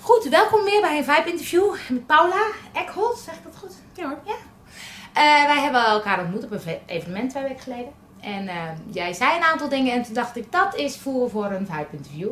[0.00, 3.18] Goed, welkom weer bij een Vibe Interview met Paula Eckholt.
[3.18, 3.74] Zeg ik dat goed?
[3.94, 4.18] Ja hoor.
[4.24, 4.34] Ja.
[5.14, 7.92] Eh, wij hebben elkaar ontmoet op een ve- evenement twee weken geleden.
[8.20, 11.44] En eh, jij zei een aantal dingen en toen dacht ik, dat is voer voor
[11.44, 12.30] een Vibe Interview.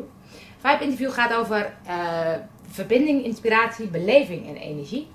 [0.57, 2.33] Vibe Interview gaat over eh,
[2.69, 5.07] verbinding, inspiratie, beleving en energie.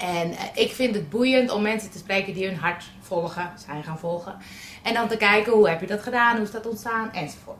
[0.00, 3.84] En eh, ik vind het boeiend om mensen te spreken die hun hart volgen, zijn
[3.84, 4.34] gaan volgen.
[4.82, 7.58] En dan te kijken, hoe heb je dat gedaan, hoe is dat ontstaan, enzovoort.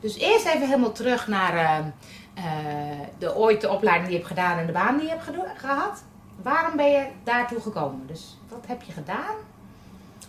[0.00, 1.78] Dus eerst even helemaal terug naar eh,
[2.34, 5.58] eh, de ooit de opleiding die je hebt gedaan en de baan die je hebt
[5.60, 6.02] gehad.
[6.42, 8.06] Waarom ben je daartoe gekomen?
[8.06, 9.34] Dus wat heb je gedaan?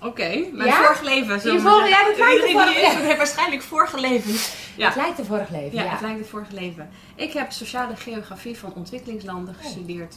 [0.03, 0.75] Oké, mijn Ja?
[0.83, 1.39] vorig leven.
[1.39, 4.31] we vorige- ja, dat lijkt Iedereen op die vorig- is, heeft waarschijnlijk vorige leven.
[4.75, 4.85] Ja.
[4.87, 5.77] Het lijkt een vorig leven.
[5.77, 6.89] Ja, Ja, het lijkt het vorige leven.
[7.15, 10.15] Ik heb sociale geografie van ontwikkelingslanden gestudeerd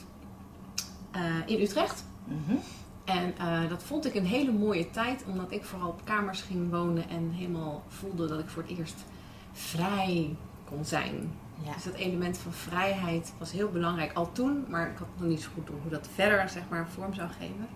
[1.12, 2.04] eh, in Utrecht.
[2.24, 2.56] Mhm.
[3.04, 6.70] En eh, dat vond ik een hele mooie tijd, omdat ik vooral op kamers ging
[6.70, 9.04] wonen en helemaal voelde dat ik voor het eerst
[9.52, 11.30] vrij kon zijn.
[11.64, 11.72] ja.
[11.72, 15.42] Dus dat element van vrijheid was heel belangrijk al toen, maar ik had nog niet
[15.42, 17.68] zo goed door hoe dat verder zeg maar, vorm zou geven.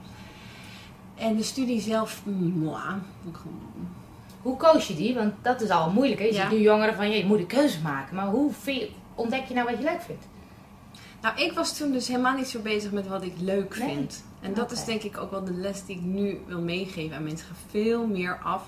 [1.15, 2.23] En de studie zelf,
[4.43, 5.15] Hoe koos je die?
[5.15, 6.21] Want dat is al moeilijk.
[6.21, 6.27] Hè?
[6.27, 6.43] Je Ja.
[6.49, 8.17] ziet nu jongeren van, je moet een keuze maken.
[8.17, 8.53] Maar hoe
[9.15, 10.27] ontdek je nou wat je leuk vindt?
[11.23, 13.95] Nou, ik was toen dus helemaal niet zo bezig met wat ik leuk Nee.
[13.95, 14.25] vind.
[14.41, 17.23] En dat is denk ik ook wel de les die ik nu wil meegeven aan
[17.23, 17.47] mensen.
[17.47, 18.63] Ga veel meer af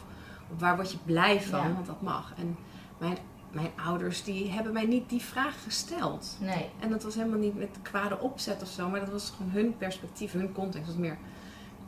[0.51, 1.73] op waar word je blij van, Ja.
[1.73, 2.33] want dat mag.
[2.39, 2.57] En
[2.99, 3.17] mijn,
[3.53, 6.37] mijn ouders die hebben mij niet die vraag gesteld.
[6.41, 6.67] Nee.
[6.81, 9.77] En dat was helemaal niet met kwade opzet of zo, maar dat was gewoon hun
[9.77, 10.87] perspectief, hun context.
[10.87, 11.19] Dat was meer,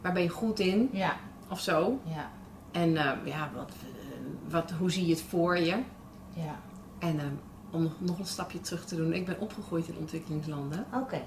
[0.00, 1.16] waar ben je goed in Ja.
[1.48, 1.98] of zo?
[2.04, 2.30] Ja.
[2.70, 5.76] En eh, ja, wat, eh, wat, hoe zie je het voor je?
[6.34, 6.58] Ja.
[6.98, 7.24] En eh,
[7.70, 10.86] om nog, een stapje terug te doen, ik ben opgegroeid in ontwikkelingslanden.
[10.94, 11.22] Oké.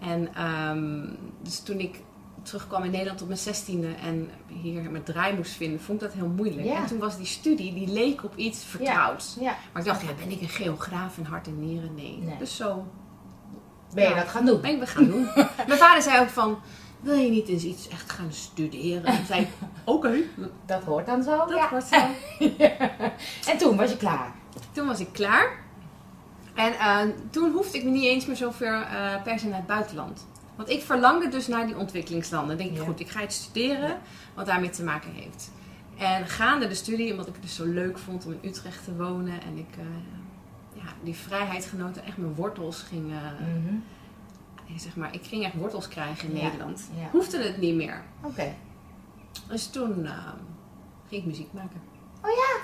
[0.00, 2.02] En ehm, dus toen ik
[2.42, 6.16] terugkwam in Nederland op mijn zestiende en hier mijn draai moest vinden, vond ik dat
[6.16, 6.66] heel moeilijk.
[6.66, 6.76] Ja.
[6.76, 9.36] En toen was die studie, die leek op iets vertrouwds.
[9.40, 9.56] Ja.
[9.72, 11.94] Maar ik dacht, ja, ben ik een geograaf in hart en nieren?
[11.94, 12.18] Nee.
[12.22, 12.38] Nee.
[12.38, 12.86] Dus zo
[13.94, 14.60] Ben je dat gaan doen?
[14.60, 15.28] ben ik het gaan doen.
[15.68, 16.58] mijn vader zei ook van,
[17.00, 19.04] wil je niet eens iets echt gaan studeren?
[19.04, 19.48] En zei,
[19.84, 20.16] oké,
[20.66, 21.36] Dat hoort dan zo.
[21.36, 21.70] dat ja.
[21.70, 21.96] wordt zo.
[23.50, 24.34] En toen was je klaar.
[24.78, 25.56] Toen was ik klaar.
[26.54, 26.98] En eh,
[27.30, 30.26] toen hoefde ik me niet eens meer zo ver eh, per se naar het buitenland.
[30.56, 32.48] Want ik verlangde dus naar die ontwikkelingslanden.
[32.48, 32.84] Dan denk ik, Ja.
[32.84, 33.98] goed, ik ga iets studeren Ja.
[34.34, 35.50] wat daarmee te maken heeft.
[35.96, 38.96] En gaande de studie, omdat ik het dus zo leuk vond om in Utrecht te
[38.96, 39.42] wonen.
[39.42, 43.06] En ik eh, ja, die vrijheid genoten, echt mijn wortels ging...
[43.06, 43.74] Mhm.
[44.78, 46.42] zeg maar, ik ging echt wortels krijgen in Ja.
[46.42, 46.88] Nederland.
[47.10, 48.02] Hoefde het niet meer.
[48.22, 48.54] Oké.
[49.48, 50.08] Dus toen
[51.08, 51.80] ging ik muziek maken.
[52.28, 52.56] Oh ja?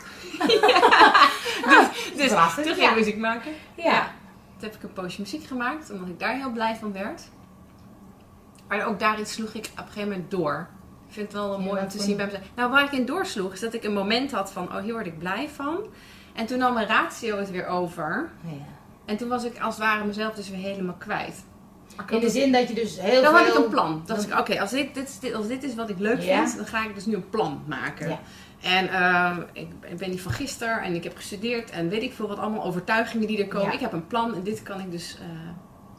[2.17, 2.91] Dus, dus toen ging ja.
[2.91, 3.53] ik muziek maken.
[3.75, 4.01] Ja.
[4.59, 7.23] Toen heb ik een poosje muziek gemaakt, omdat ik daar heel blij van werd.
[8.69, 10.69] Maar ook daarin sloeg ik op een gegeven moment door.
[11.09, 12.43] Ik vind het wel mooi om te zien bij mezelf.
[12.55, 15.07] Nou, waar ik in doorsloeg, is dat ik een moment had van, oh, hier word
[15.07, 15.87] ik blij van.
[16.33, 18.31] En toen nam mijn ratio het weer over.
[18.41, 18.51] Ja.
[19.05, 21.45] En toen was ik als het ware mezelf dus weer helemaal kwijt.
[22.11, 23.45] In de zin dat je dus heel dan veel...
[23.45, 24.03] had ik een plan.
[24.07, 26.47] Dan- ik, oké, als, dit, dit, als dit is wat ik leuk Ja.
[26.47, 28.09] vind, dan ga ik dus nu een plan maken.
[28.09, 28.21] Ja.
[28.65, 32.13] En eh, ik, ik ben die van gisteren en ik heb gestudeerd en weet ik
[32.13, 33.67] veel wat allemaal overtuigingen die er komen.
[33.67, 33.73] Ja.
[33.73, 35.27] Ik heb een plan en dit kan ik dus eh,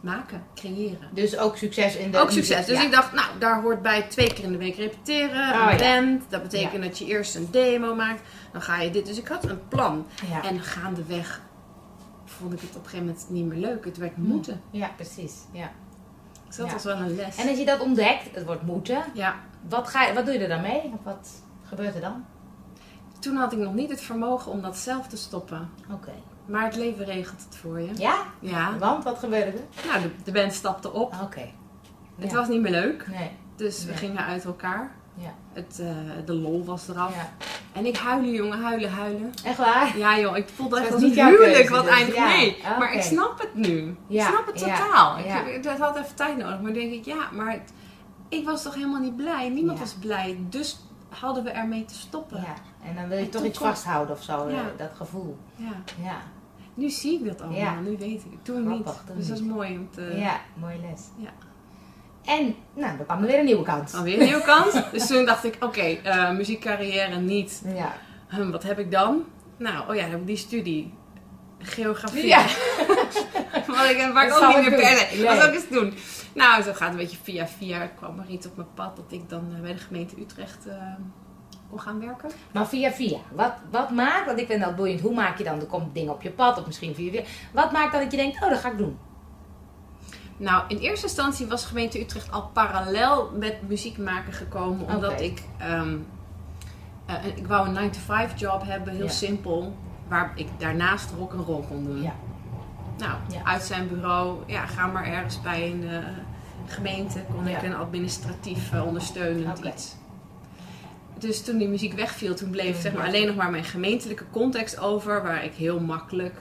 [0.02, 1.10] maken, creëren.
[1.14, 2.18] Dus ook succes in de...
[2.18, 2.66] Ook succes.
[2.66, 2.84] Dus Ja.
[2.86, 6.02] ik dacht, nou, daar hoort bij twee keer in de week repeteren, Oh, een ja.
[6.02, 6.24] band.
[6.30, 8.22] Dat betekent dat je eerst een demo maakt,
[8.52, 9.06] dan ga je dit.
[9.06, 10.08] Dus ik had een plan.
[10.44, 11.42] En gaandeweg
[12.26, 13.86] vond ik het op een gegeven moment niet meer leuk.
[13.86, 14.62] Het werd moeten.
[14.72, 15.34] ja, precies.
[15.52, 15.72] Ja.
[16.48, 17.36] Dus dat was wel een les.
[17.38, 19.36] En als je dat ontdekt, het wordt moeten, ja,
[19.70, 20.92] wat, ga je, wat doe je er dan mee?
[21.04, 21.30] Wat
[21.64, 22.26] gebeurt er dan?
[23.26, 25.70] Toen had ik nog niet het vermogen om dat zelf te stoppen.
[25.92, 26.12] Oké.
[26.46, 27.90] Maar het leven regelt het voor je.
[27.96, 28.16] Ja?
[28.40, 28.78] Ja.
[28.78, 29.88] Want, wat gebeurde er?
[29.88, 31.14] Nou, de, de band stapte op.
[31.24, 31.50] Oké.
[32.20, 32.38] Het Ja.
[32.38, 33.08] was niet meer leuk.
[33.08, 33.32] Nee.
[33.56, 33.98] Dus we Ja.
[33.98, 34.92] gingen uit elkaar.
[35.18, 35.34] Ja.
[35.54, 35.88] Het, eh,
[36.26, 37.16] de lol was eraf.
[37.16, 37.30] ja.
[37.74, 39.32] En ik huilen, jongen, huilen, huilen.
[39.44, 39.98] Echt waar?
[39.98, 42.62] Ja, joh, ik voelde echt als niet een huwelijk wat dus, eindigt.
[42.62, 42.78] ja.
[42.78, 43.96] Maar ik snap het nu.
[44.08, 45.18] Ja, Ik snap het ja, totaal.
[45.20, 45.42] ja.
[45.46, 46.62] Ik, dat had even tijd nodig.
[46.62, 47.74] Maar denk ik, ja, maar het-
[48.30, 49.50] ik was toch helemaal niet blij.
[49.50, 49.84] Niemand Ja.
[49.84, 50.38] was blij.
[50.50, 52.44] Dus hadden we ermee te stoppen.
[52.86, 54.56] En dan wil je En toch iets vasthouden of zo, Ja.
[54.56, 55.38] eh, dat gevoel.
[55.56, 55.72] Ja.
[56.04, 56.18] Ja.
[56.74, 57.60] Nu zie ik dat allemaal.
[57.60, 57.80] Ja.
[57.80, 58.46] Nu weet ik het.
[58.46, 59.06] Toen Grappig, niet.
[59.08, 60.14] toen dus dat is mooi om te...
[60.16, 61.02] Ja, mooie les.
[61.18, 61.30] Ja.
[62.26, 63.92] En, nou, dan kwam er weer een nieuwe kans.
[63.92, 64.92] Dan weer een nieuwe kans.
[64.92, 67.62] Dus toen dacht ik, oké, eh, muziekcarrière niet.
[67.66, 67.94] Ja.
[68.28, 69.24] Hm, wat heb ik dan?
[69.58, 70.94] Nou, oh ja, dan heb ik die studie.
[71.60, 72.26] Geografie.
[72.28, 72.46] Ja.
[73.68, 75.16] Wat ik, waar ik Dat ook niet ik meer per.
[75.18, 75.26] Nee.
[75.26, 75.94] Wat zou ik eens doen?
[76.34, 77.86] Nou, zo gaat het een beetje via via.
[77.88, 80.68] Kwam er iets op mijn pad dat ik dan eh, bij de gemeente Utrecht
[81.70, 82.30] kon gaan werken.
[82.52, 83.18] Maar via via.
[83.32, 86.14] Wat, wat maakt, want ik vind dat boeiend, hoe maak je dan, er komt dingen
[86.14, 87.22] op je pad of misschien via via.
[87.54, 88.98] Wat maakt dat je denkt, oh dat ga ik doen?
[90.38, 94.88] Nou, in eerste instantie was gemeente Utrecht al parallel met muziek maken gekomen.
[94.96, 95.98] Omdat ik ehm,
[97.06, 99.12] eh, ik wou een 9-to-5 job hebben, heel Ja.
[99.12, 99.76] simpel.
[100.08, 102.02] Waar ik daarnaast rock een rol kon doen.
[102.02, 102.14] Ja.
[102.98, 103.44] Nou, Ja.
[103.44, 105.98] uit zijn bureau, ja, ga maar ergens bij een eh,
[106.66, 107.20] gemeente.
[107.36, 109.96] Kon ik een administratief eh, ondersteunend iets.
[111.20, 114.80] Dus toen die muziek wegviel, toen bleef zeg maar, alleen nog maar mijn gemeentelijke context
[114.80, 115.24] over.
[115.24, 116.34] Waar ik heel makkelijk,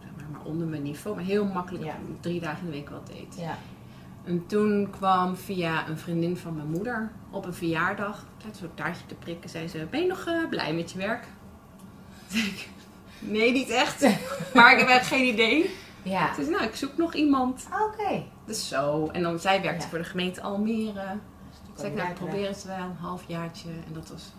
[0.00, 1.94] zeg maar, maar onder mijn niveau, maar heel makkelijk Ja.
[2.20, 3.34] drie dagen in de week wat deed.
[3.38, 3.58] Ja.
[4.24, 9.06] En toen kwam via een vriendin van mijn moeder op een verjaardag, tijd zo'n taartje
[9.06, 11.24] te prikken, zei ze: Ben je nog eh, blij met je werk?
[13.22, 14.06] Nee, niet echt.
[14.54, 15.70] maar ik heb echt geen idee.
[16.02, 16.34] Ja.
[16.34, 17.68] Zei nou, ik zoek nog iemand.
[17.92, 18.22] Oké.
[18.46, 19.08] Dus zo.
[19.12, 19.88] En dan, zij werkte Ja.
[19.88, 21.06] voor de gemeente Almere.
[21.82, 23.68] Ik, nou, ik probeer het wel, een halfjaartje.
[23.86, 24.32] En dat was,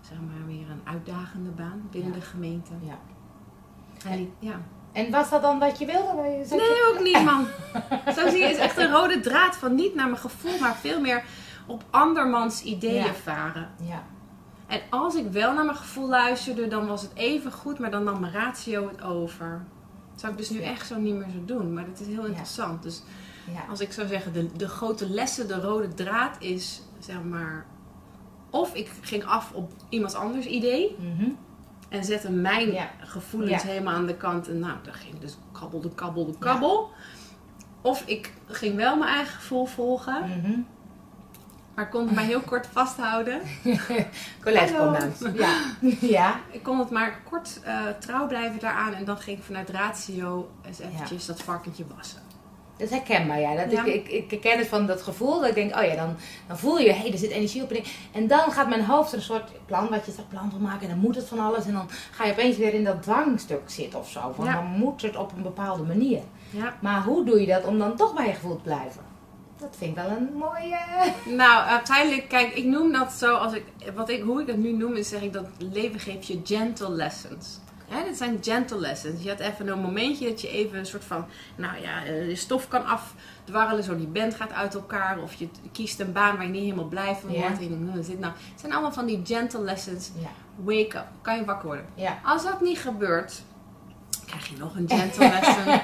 [0.00, 2.18] zeg maar, weer een uitdagende baan binnen Ja.
[2.18, 2.72] de gemeente.
[2.80, 2.98] Ja.
[4.10, 4.60] En die- ja.
[4.92, 6.22] En was dat dan wat je wilde?
[6.22, 7.46] Je- Nee, ook niet, man.
[8.16, 10.74] Zo zie je, het is echt een rode draad van niet naar mijn gevoel, maar
[10.76, 11.24] veel meer
[11.66, 13.12] op andermans ideeën Ja.
[13.14, 13.68] varen.
[13.82, 14.02] Ja.
[14.66, 18.04] En als ik wel naar mijn gevoel luisterde, dan was het even goed, maar dan
[18.04, 19.64] nam mijn ratio het over.
[20.10, 22.24] Dat zou ik dus nu echt zo niet meer zo doen, maar dat is heel
[22.24, 22.82] interessant.
[22.82, 23.02] Dus
[23.52, 23.64] Ja.
[23.70, 27.66] als ik zou zeggen, de, de grote lessen, de rode draad is, zeg maar,
[28.50, 31.28] of ik ging af op iemands anders idee Mhm.
[31.88, 32.90] en zette mijn Ja.
[33.00, 33.68] gevoelens Ja.
[33.68, 34.48] helemaal aan de kant.
[34.48, 36.90] En nou, dan ging dus kabbelde, kabbelde, kabbel.
[37.80, 40.58] Of ik ging wel mijn eigen gevoel volgen, Mhm.
[41.74, 43.40] maar kon het maar heel kort vasthouden.
[44.44, 45.20] Colette langs.
[45.38, 45.56] Ja.
[46.18, 46.40] ja.
[46.50, 50.50] Ik kon het maar kort eh, trouw blijven daaraan en dan ging ik vanuit ratio
[50.66, 52.22] eens eventjes dat varkentje wassen.
[52.76, 53.54] Dat is herkenbaar, ja.
[53.54, 53.84] Dat Ja.
[53.84, 56.16] Ik, ik, ik herken het van dat gevoel dat ik denk, oh ja, dan,
[56.46, 57.70] dan voel je, hé, hey, er zit energie op.
[57.70, 57.82] En,
[58.12, 60.82] en dan gaat mijn hoofd een soort plan, wat je zegt, plan wil maken.
[60.82, 61.66] En dan moet het van alles.
[61.66, 64.32] En dan ga je opeens weer in dat dwangstuk zitten of zo.
[64.34, 64.52] Van Ja.
[64.54, 66.20] dan moet het op een bepaalde manier.
[66.50, 66.74] Ja.
[66.80, 69.00] Maar hoe doe je dat om dan toch bij je gevoel te blijven?
[69.58, 70.78] Dat vind ik wel een mooie...
[71.36, 74.72] Nou, uiteindelijk, kijk, ik noem dat zo als ik, wat ik, hoe ik dat nu
[74.72, 77.58] noem, is zeg ik dat leven geeft je gentle lessons.
[77.88, 79.22] Hè, dit zijn gentle lessons.
[79.22, 81.26] Je hebt even een momentje dat je even een soort van,
[81.56, 85.18] nou ja, eh, je stof kan afdwarrelen, zo die band gaat uit elkaar.
[85.22, 87.40] Of je kiest een baan waar je niet helemaal blij van Ja.
[87.40, 87.56] wordt.
[87.56, 88.32] En je denkt, nou, nou.
[88.50, 90.10] Het zijn allemaal van die gentle lessons.
[90.20, 91.84] Ja, Wake up, kan je wakker worden.
[91.94, 92.18] ja.
[92.24, 93.42] Als dat niet gebeurt,
[94.26, 95.80] krijg je nog een gentle lesson.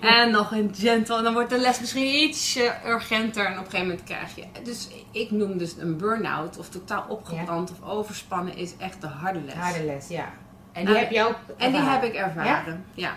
[0.18, 1.16] en nog een gentle.
[1.16, 3.44] En dan wordt de les misschien iets urgenter.
[3.46, 4.44] En op een gegeven moment krijg je.
[4.64, 9.40] Dus ik noem dus een burn-out of totaal opgebrand of overspannen is echt de harde
[9.40, 9.54] les.
[9.54, 10.32] Harde les, ja.
[10.72, 11.90] En die Nou, heb je ook En die ervaren?
[12.00, 12.84] heb ik ervaren.
[12.94, 13.12] Ja.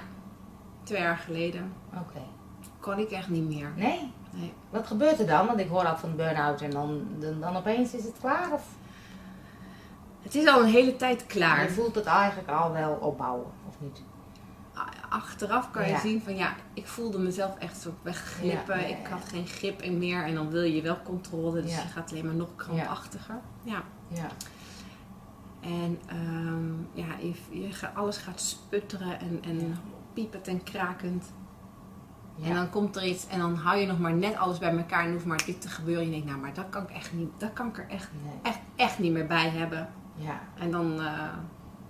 [0.83, 1.73] Twee jaar geleden.
[1.93, 2.21] Oké.
[2.79, 3.71] Kon ik echt niet meer.
[3.75, 4.11] Nee?
[4.31, 4.53] Nee.
[4.69, 5.45] Wat gebeurt er dan?
[5.47, 8.51] Want ik hoor al van burn-out en dan, dan, dan opeens is het klaar?
[8.51, 8.63] Of
[10.21, 11.63] Het is al een hele tijd klaar.
[11.63, 14.01] je voelt het eigenlijk al wel opbouwen, of niet?
[15.09, 15.99] Achteraf kan je Ja.
[15.99, 18.79] zien van ja, ik voelde mezelf echt zo wegglippen.
[18.79, 18.85] Ja.
[18.85, 20.23] Ik had geen grip in meer.
[20.23, 21.61] En dan wil je wel controle.
[21.61, 23.39] Dus je gaat alleen maar nog krampachtiger.
[23.63, 23.81] ja.
[24.07, 24.27] Ja.
[25.63, 27.05] En ehm, ja,
[27.49, 29.75] je, alles gaat sputteren en, en
[30.13, 31.33] piepend en krakend.
[32.35, 32.47] Ja.
[32.47, 35.05] En dan komt er iets en dan hou je nog maar net alles bij elkaar
[35.05, 36.01] en hoeft maar dit te gebeuren.
[36.03, 38.09] En je denkt, nou, maar dat kan ik echt niet, dat kan ik er echt,
[38.23, 38.33] Nee.
[38.41, 39.89] echt, echt niet meer bij hebben.
[40.15, 40.39] Ja.
[40.59, 41.33] En dan eh,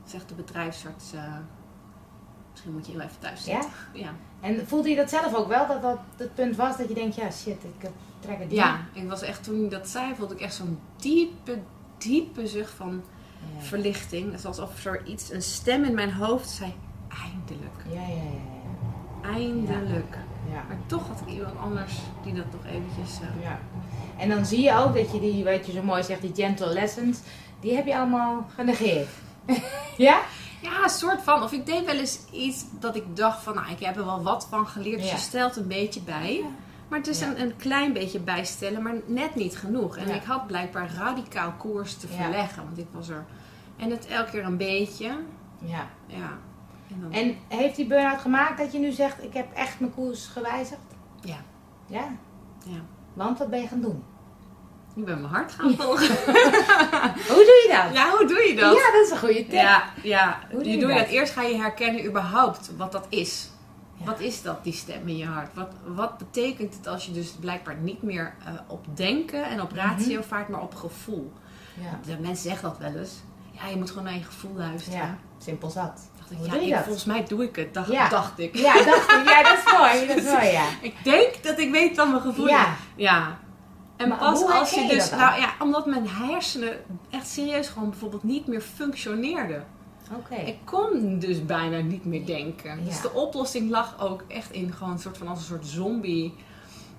[0.04, 1.34] zegt de bedrijfsarts, eh,
[2.52, 3.70] misschien moet je heel even thuis zitten.
[3.94, 4.10] Ja.
[4.40, 7.16] En voelde je dat zelf ook wel, dat dat het punt was dat je denkt,
[7.16, 8.58] ja shit, ik heb- trek het niet?
[8.58, 11.60] ja, ik was echt, toen ik dat zei, voelde ik echt zo'n diepe,
[11.98, 13.02] diepe zucht van
[13.58, 13.64] Ja.
[13.64, 14.46] verlichting.
[14.46, 16.74] Alsof er iets, een stem in mijn hoofd zei,
[17.10, 20.18] eindelijk, Ja, ja, ja, eindelijk.
[20.52, 20.64] ja.
[20.68, 23.20] Maar toch had ik iemand anders die dat toch eventjes...
[23.22, 23.60] eh, Ja.
[24.18, 26.74] En dan zie je ook dat je die, wat je zo mooi zegt, die gentle
[26.74, 27.20] lessons,
[27.60, 29.08] die heb je allemaal genegeerd.
[29.98, 30.22] ja?
[30.62, 31.44] Ja, een soort van.
[31.44, 34.24] Of ik deed wel eens iets dat ik dacht van, nou, ik heb er wel
[34.24, 35.00] wat van geleerd.
[35.00, 35.16] Dus Ja.
[35.16, 36.44] je stelt een beetje bij.
[36.88, 37.28] Maar het is Ja.
[37.28, 39.98] een, een klein beetje bijstellen, maar net niet genoeg.
[39.98, 40.14] En Ja.
[40.14, 42.64] ik had blijkbaar radicaal koers te verleggen.
[42.64, 43.26] Want ik was er...
[43.78, 45.08] En het elke keer een beetje.
[45.60, 45.88] Ja.
[46.08, 46.38] Ja.
[46.90, 49.94] En dan, En heeft die burn-out gemaakt dat je nu zegt, ik heb echt mijn
[49.94, 50.80] koers gewijzigd?
[51.22, 51.38] Ja.
[51.88, 52.06] Ja?
[52.66, 52.80] Ja.
[53.14, 54.04] Want wat ben je gaan doen?
[54.96, 56.08] Ik ben mijn hart gaan volgen.
[57.28, 57.94] Hoe doe je dat?
[57.96, 58.76] ja, hoe doe je dat?
[58.76, 59.52] Ja, dat is een goede tip.
[59.52, 60.40] Ja, ja.
[60.52, 61.06] Hoe doe je je doe je dat?
[61.06, 61.14] dat.
[61.14, 63.50] Eerst ga je herkennen überhaupt wat dat is.
[63.98, 64.06] Ja.
[64.06, 65.54] Wat is dat, die stem in je hart?
[65.54, 69.72] Wat, wat betekent het als je dus blijkbaar niet meer eh, op denken en op
[69.72, 70.28] ratio Mhm.
[70.28, 71.32] vaart, maar op gevoel?
[71.82, 72.00] Ja.
[72.06, 73.22] De mensen zeggen dat wel eens.
[73.62, 75.00] Ja, je moet gewoon naar je gevoel luisteren.
[75.00, 76.10] ja, simpel zat.
[76.18, 76.84] Dacht ik, Hoe ja, ik, dat?
[76.84, 78.10] volgens mij doe ik het, dacht, Ja.
[78.10, 78.56] dacht ik.
[78.56, 79.22] Ja, dacht ik.
[79.30, 80.08] Ja, dat is mooi.
[80.08, 80.66] Dat is mooi, ja.
[80.82, 82.76] Ik denk dat ik weet wat mijn gevoel Ja.
[82.96, 83.40] Ja.
[83.98, 86.74] En Maar pas als je dus, nou ja, omdat mijn hersenen
[87.10, 89.66] echt serieus gewoon bijvoorbeeld niet meer functioneerden.
[90.12, 90.36] Oké.
[90.36, 92.80] Ik kon dus bijna niet meer denken.
[92.80, 92.86] Ja.
[92.86, 96.34] Dus de oplossing lag ook echt in gewoon een soort van als een soort zombie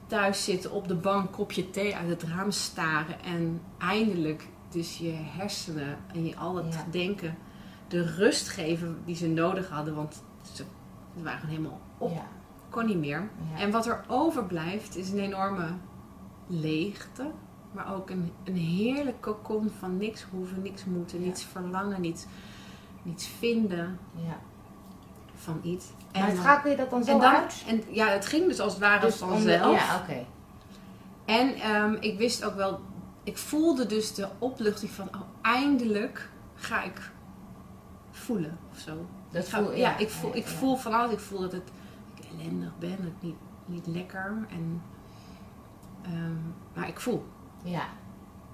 [0.06, 5.12] thuis zitten op de bank, kopje thee uit het raam staren en eindelijk dus je
[5.12, 6.84] hersenen en je al het Ja.
[6.90, 7.36] denken
[7.88, 9.94] de rust geven die ze nodig hadden.
[9.94, 10.64] Want ze,
[11.22, 12.12] waren gewoon helemaal op.
[12.12, 12.26] Ja.
[12.70, 13.28] Kon niet meer.
[13.54, 13.60] Ja.
[13.60, 15.66] En wat er overblijft is een enorme
[16.46, 17.30] leegte.
[17.72, 22.26] Maar ook een, een heerlijk cocon van niks hoeven, niks moeten, niets verlangen, niets,
[23.02, 24.38] niets vinden ja.
[25.34, 25.86] van iets.
[26.12, 27.64] Maar dan- schakel je dat dan zo en dan, uit?
[27.66, 29.78] en ja, het ging dus als het ware Dus vanzelf.
[29.78, 30.26] Ja, oké.
[31.24, 32.80] En ehm, ik wist ook wel,
[33.24, 37.10] ik voelde dus de opluchting van, oh, eindelijk ga ik
[38.10, 39.06] voelen of zo.
[39.30, 40.50] Dat voel, ja, ik voel, ja, ik ja.
[40.50, 41.12] voel van alles.
[41.12, 41.70] Ik voel dat het,
[42.14, 44.46] ik ellendig ben, dat ik niet, niet lekker.
[44.50, 44.82] En,
[46.02, 46.36] ehm,
[46.74, 47.26] maar ik voel,
[47.62, 47.84] Ja.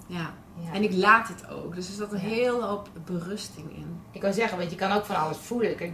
[0.07, 0.35] ja.
[0.73, 1.75] En ik laat het ook.
[1.75, 4.01] Dus er zat een hele hoop berusting in.
[4.11, 5.77] Ik kan zeggen, want je kan ook van alles voelen.
[5.77, 5.93] Kijk,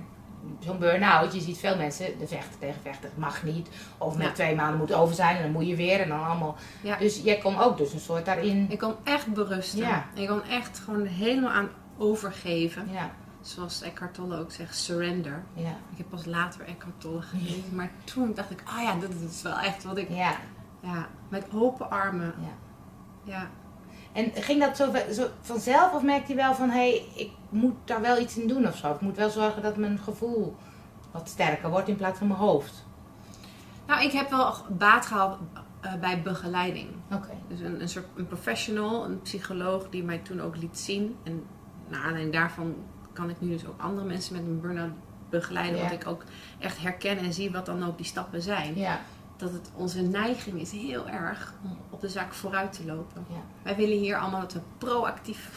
[0.61, 3.69] Zo'n burn-out, je ziet veel mensen de vechten tegen vechten, mag niet.
[3.99, 4.33] Of met Ja.
[4.33, 6.57] twee maanden moet over zijn en dan moet je weer en dan allemaal.
[6.81, 6.97] Ja.
[6.97, 8.67] Dus jij kon ook dus een soort daarin.
[8.71, 9.79] Ik kon echt berusten.
[9.79, 10.05] Ja.
[10.15, 12.89] Ik kon echt gewoon helemaal aan overgeven.
[12.93, 13.11] Ja,
[13.41, 15.43] Zoals Eckhart Tolle ook zegt, surrender.
[15.55, 17.75] ja, Ik heb pas later Eckhart Tolle gelezen.
[17.75, 20.09] Maar toen dacht ik, ah ja, dit is wel echt wat ik...
[20.11, 20.33] ja,
[20.81, 22.35] Ja, met open armen.
[22.41, 22.49] ja.
[23.33, 23.47] Ja.
[24.17, 27.75] En ging dat zo, zo vanzelf of merkte je wel van hé, hey, ik moet
[27.85, 28.93] daar wel iets in doen of zo?
[28.93, 30.57] Ik moet wel zorgen dat mijn gevoel
[31.11, 32.85] wat sterker wordt in plaats van mijn hoofd.
[33.87, 35.39] Nou, ik heb wel baat gehad
[35.81, 36.89] eh, bij begeleiding.
[37.13, 37.31] Oké.
[37.49, 41.17] Dus een, een soort een professional, een psycholoog die mij toen ook liet zien.
[41.23, 41.45] En
[41.89, 42.75] naar aanleiding daarvan
[43.13, 44.93] kan ik nu dus ook andere mensen met een burn-out
[45.31, 45.77] begeleiden.
[45.77, 45.89] Ja.
[45.89, 46.25] Want ik ook
[46.59, 48.79] echt herken en zie wat dan ook die stappen zijn.
[48.79, 49.01] Ja,
[49.37, 53.27] Dat het onze neiging is heel erg om op de zaak vooruit te lopen.
[53.29, 53.37] Ja.
[53.63, 55.51] Wij willen hier allemaal dat we proactief...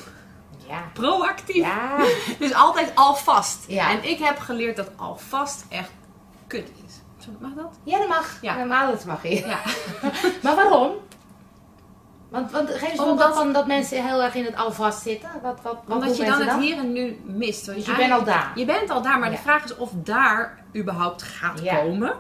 [0.67, 1.55] ja, Proactief!
[1.55, 1.97] ja.
[2.39, 3.65] Dus altijd alvast.
[3.67, 3.91] Ja.
[3.91, 5.91] En ik heb geleerd dat alvast echt
[6.47, 6.93] kut is.
[7.39, 7.77] Mag dat?
[7.83, 8.37] Ja, dat mag.
[8.41, 8.55] Ja.
[8.57, 9.35] Normaal dat mag je.
[9.35, 9.59] Ja.
[10.43, 10.91] Maar waarom?
[12.29, 15.29] Want, want geef eens Omdat- voorbeeld van dat mensen heel erg in het alvast zitten.
[15.41, 17.65] Wat, wat, wat Omdat je dan het hier en nu mist.
[17.65, 18.51] Want Dus je eigenlijk- bent al daar.
[18.55, 19.35] Je bent al daar, maar Ja.
[19.35, 21.75] de vraag is of daar überhaupt gaat Ja.
[21.75, 22.13] komen.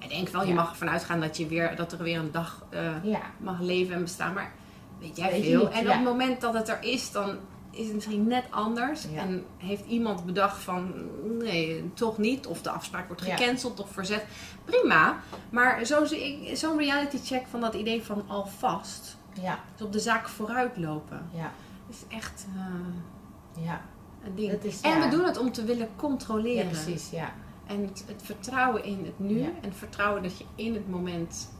[0.00, 0.54] Ik denk wel, je Ja.
[0.54, 3.94] mag ervan uitgaan dat, je weer, dat er weer een dag eh, Ja, mag leven
[3.94, 4.32] en bestaan.
[4.34, 4.52] Maar
[5.00, 5.58] weet jij Weet veel.
[5.64, 7.36] niet, en op het moment dat het er is, dan
[7.70, 9.06] is het misschien net anders.
[9.14, 10.92] En heeft iemand bedacht van,
[11.38, 12.46] nee, toch niet.
[12.46, 14.24] Of de afspraak wordt gecanceld of verzet.
[14.64, 15.16] Prima.
[15.50, 16.04] Maar zo
[16.52, 19.16] zo'n reality check van dat idee van alvast.
[19.40, 21.28] ja, Dus op de zaak vooruitlopen.
[21.34, 21.50] ja,
[21.90, 23.80] is echt eh, ja.
[24.24, 24.50] een ding.
[24.50, 26.68] Dat is- en we doen het om te willen Ja, controleren.
[26.70, 27.32] precies, ja.
[27.70, 29.38] En het, het vertrouwen in het nu.
[29.38, 29.46] Ja.
[29.46, 31.50] En het vertrouwen dat je in het moment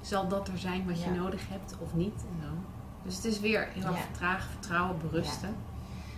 [0.00, 1.16] zal dat er zijn wat je Ja.
[1.20, 2.14] nodig hebt of niet.
[2.14, 2.48] En zo.
[3.04, 5.48] Dus het is weer heel erg vertrouwen, berusten.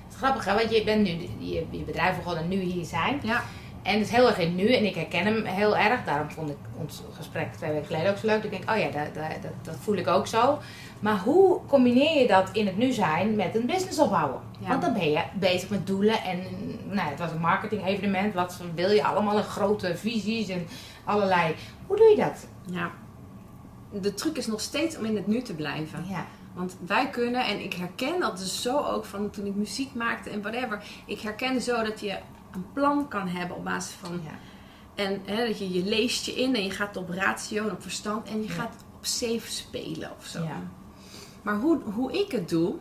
[0.05, 3.21] Het is grappig, hè, want je bent nu, je, je bedrijf begonnen nu hier zijn.
[3.23, 3.43] Ja,
[3.85, 6.05] En het is heel erg in nu en ik herken hem heel erg.
[6.05, 8.45] Daarom vond ik ons gesprek twee weken geleden ook zo leuk.
[8.45, 9.25] Ik denk, oh ja, dat,
[9.63, 10.59] dat, voel ik ook zo.
[11.01, 14.41] Maar hoe combineer je dat in het nu zijn met een business opbouwen?
[14.59, 14.69] Ja.
[14.69, 16.39] Want dan ben je bezig met doelen en
[16.85, 18.35] nou, het was een marketing evenement.
[18.35, 19.43] Wat wil je allemaal?
[19.43, 20.67] Grote visies en
[21.05, 21.55] allerlei.
[21.87, 22.47] Hoe doe je dat?
[22.71, 22.91] ja.
[24.01, 26.05] De truc is nog steeds om in het nu te blijven.
[26.09, 29.95] Ja, Want wij kunnen, en ik herken dat dus zo ook van toen ik muziek
[29.95, 30.83] maakte en whatever.
[31.07, 32.19] Ik herken zo dat je
[32.55, 34.31] een plan kan hebben op basis van ja,
[34.95, 37.83] En hè, dat je, je leest je in en je gaat op ratio en op
[37.83, 38.55] verstand en je Ja.
[38.55, 40.43] gaat op safe spelen of zo.
[40.43, 40.63] Ja.
[41.43, 42.75] Maar hoe, hoe ik het doe,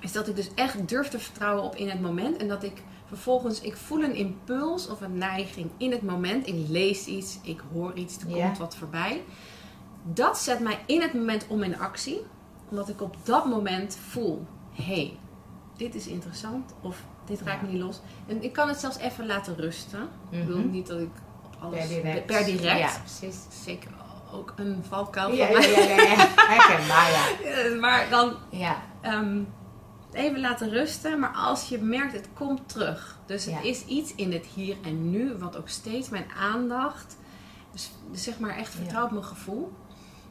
[0.00, 2.36] is dat ik dus echt durf te vertrouwen op in het moment.
[2.36, 6.46] En dat ik vervolgens, ik voel een impuls of een neiging in het moment.
[6.46, 9.22] Ik lees iets, ik hoor iets, er komt wat voorbij.
[10.12, 12.20] Dat zet mij in het moment om in actie.
[12.70, 15.18] Omdat ik op dat moment voel, hé, hey,
[15.76, 16.72] dit is interessant.
[16.80, 18.00] Of dit raakt me niet los.
[18.26, 20.08] En ik kan het zelfs even laten rusten.
[20.30, 20.70] Ik bedoel Mhm.
[20.70, 21.10] niet dat ik
[21.44, 22.26] op alles per direct.
[22.26, 22.78] per direct.
[22.78, 23.36] Ja, precies.
[23.64, 23.90] Zeker
[24.32, 25.70] ook een valkuil Ja, van ja, mij.
[25.86, 26.28] ja, ja, ja.
[26.36, 27.10] Herkenbaar,
[27.70, 27.80] ja.
[27.80, 29.40] Maar dan Ja, ehm,
[30.12, 31.18] even laten rusten.
[31.18, 33.18] Maar als je merkt, het komt terug.
[33.26, 33.60] Dus het Ja.
[33.60, 37.16] is iets in het hier en nu, wat ook steeds mijn aandacht,
[37.72, 39.72] dus, dus zeg maar echt vertrouwt mijn gevoel.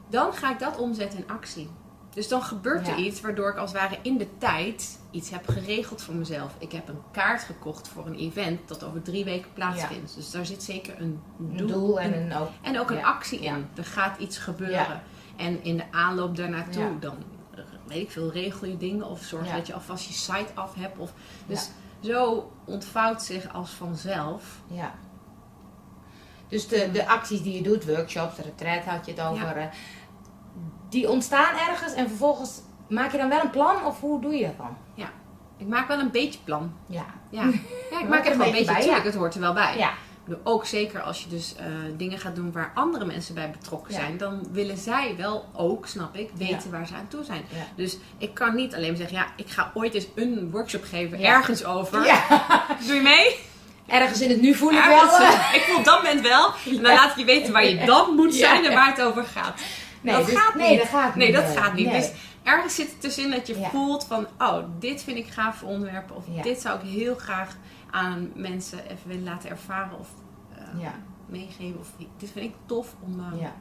[0.10, 1.70] Dan ga ik dat omzetten in actie.
[2.14, 3.04] Dus dan gebeurt er Ja.
[3.04, 6.56] iets waardoor ik als het ware in de tijd iets heb geregeld voor mezelf.
[6.58, 10.16] Ik heb een kaart gekocht voor een event dat over drie weken plaatsvindt.
[10.16, 12.50] Dus daar zit zeker een een doel, en een ook.
[12.62, 13.68] en ook een actie in.
[13.76, 15.02] Er gaat iets gebeuren.
[15.36, 17.16] En in de aanloop daarnaartoe, dan
[17.88, 20.98] weet ik veel, regel je dingen of zorg dat je alvast je site af hebt.
[20.98, 21.14] Of,
[21.46, 24.60] dus zo ontvouwt zich als vanzelf.
[24.68, 24.94] Ja.
[26.48, 29.66] Dus de, de acties die je doet, workshops, retreat had je het over, eh,
[30.92, 32.52] die ontstaan ergens en vervolgens
[32.90, 34.78] maak je dan wel een plan of hoe doe je dat dan?
[35.58, 36.74] Ik maak wel een beetje plan.
[36.88, 37.06] Ja.
[37.30, 37.42] Ja,
[37.92, 39.02] ja ik maak er wel een beetje, bij, ja.
[39.02, 39.78] het hoort er wel bij.
[39.78, 39.92] Ja.
[40.44, 41.66] Ook zeker als je dus eh,
[41.98, 44.00] dingen gaat doen waar andere mensen bij betrokken Ja.
[44.00, 46.70] zijn, dan willen zij wel ook, snap ik, weten Ja.
[46.78, 47.42] waar ze aan toe zijn.
[47.50, 47.64] Ja.
[47.76, 51.20] Dus ik kan niet alleen maar zeggen, ja, ik ga ooit eens een workshop geven
[51.20, 51.36] Ja.
[51.36, 52.06] ergens over.
[52.06, 52.24] Ja.
[52.88, 53.36] Doe je mee?
[53.88, 55.28] Ergens in het nu voel ik Ergens, wel.
[55.28, 56.46] eh, ik voel op dat moment wel.
[56.66, 58.48] En dan laat ik je weten waar je dan moet Ja.
[58.50, 59.62] zijn en waar het over gaat.
[60.02, 60.80] Nee, dat dus- gaat nee, niet.
[60.80, 61.36] dat gaat Nee, niet.
[61.36, 61.86] dat gaat niet.
[61.86, 62.00] Nee.
[62.00, 62.12] Dus
[62.44, 63.70] ergens zit het tussenin dat je Ja.
[63.70, 66.16] voelt van, oh, dit vind ik gaaf onderwerpen.
[66.16, 66.42] Of Ja.
[66.42, 67.56] dit zou ik heel graag
[67.92, 70.08] aan mensen even willen laten ervaren of
[70.56, 70.94] eh, Ja.
[71.26, 71.80] meegeven.
[71.80, 73.54] Of dit vind ik tof om eh, Ja.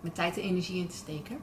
[0.00, 1.38] mijn tijd en energie in te steken.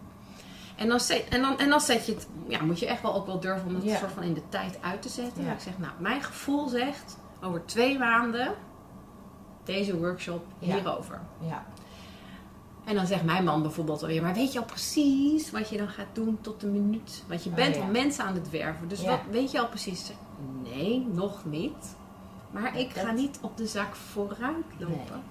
[0.76, 3.14] En dan, zet, en dan, en dan zet je het, ja, moet je echt wel
[3.16, 3.98] ook wel durven om het Ja.
[3.98, 5.44] soort van in de tijd uit te zetten.
[5.46, 5.52] Ja.
[5.52, 8.54] Ik zeg, nou, mijn gevoel zegt over twee maanden
[9.64, 10.74] deze workshop Ja.
[10.76, 11.22] hierover.
[11.40, 11.66] Ja.
[12.90, 15.88] En dan zegt mijn man bijvoorbeeld alweer, maar weet je al precies wat je dan
[15.88, 17.24] gaat doen tot de minuut?
[17.28, 17.82] Want je Oh, bent ja.
[17.82, 18.88] al mensen aan het werven.
[18.88, 19.10] Dus Ja.
[19.10, 20.12] wat weet je al precies?
[20.64, 21.96] Nee, nog niet.
[22.52, 25.22] Maar ik ga niet op de zaak vooruit lopen.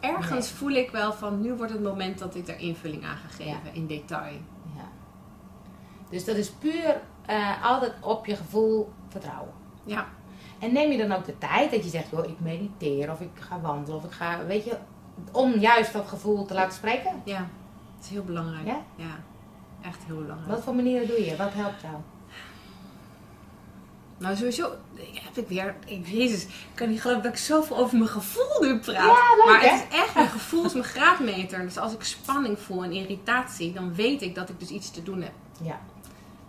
[0.00, 0.10] Nee.
[0.12, 3.28] Ergens voel ik wel van, nu wordt het moment dat ik daar invulling aan ga
[3.28, 3.70] geven Ja.
[3.72, 4.36] in detail.
[4.76, 4.88] Ja.
[6.10, 9.52] Dus dat is puur eh, altijd op je gevoel vertrouwen.
[9.84, 10.06] Ja,
[10.58, 13.30] En neem je dan ook de tijd dat je zegt, joh, ik mediteer of ik
[13.34, 14.76] ga wandelen of ik ga, weet je,
[15.32, 17.22] om juist dat gevoel te laten spreken?
[17.24, 17.48] ja.
[17.96, 18.66] Het is heel belangrijk.
[18.96, 19.06] Ja?
[19.82, 20.50] Echt heel belangrijk.
[20.50, 21.36] Wat voor manieren doe je?
[21.36, 21.94] Wat helpt jou?
[24.18, 24.70] Nou, sowieso
[25.14, 25.74] heb ik weer...
[25.86, 28.94] Ik, Jezus, ik kan niet geloven dat ik zoveel over mijn gevoel nu praat.
[28.96, 29.04] Ja,
[29.36, 29.68] leuk, maar hè?
[29.68, 31.60] het is echt, mijn gevoel is mijn graadmeter.
[31.62, 35.02] Dus als ik spanning voel en irritatie, dan weet ik dat ik dus iets te
[35.02, 35.32] doen heb.
[35.62, 35.78] Ja.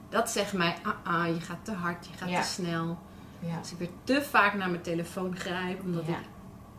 [0.09, 2.41] Dat zegt mij, ah, ah je gaat te hard, je gaat Ja.
[2.41, 2.97] te snel.
[3.39, 3.57] Ja.
[3.57, 6.15] Als ik weer te vaak naar mijn telefoon grijp, omdat ik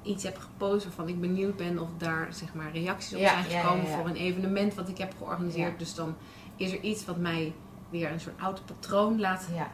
[0.03, 3.51] iets heb gepost waarvan ik benieuwd ben of daar zeg maar reacties op Ja, zijn
[3.51, 3.97] ja, gekomen ja.
[3.97, 5.79] voor een evenement wat ik heb georganiseerd.
[5.79, 6.15] Dus dan
[6.57, 7.55] is er iets wat mij
[7.91, 9.71] weer een soort oud patroon laat Ja.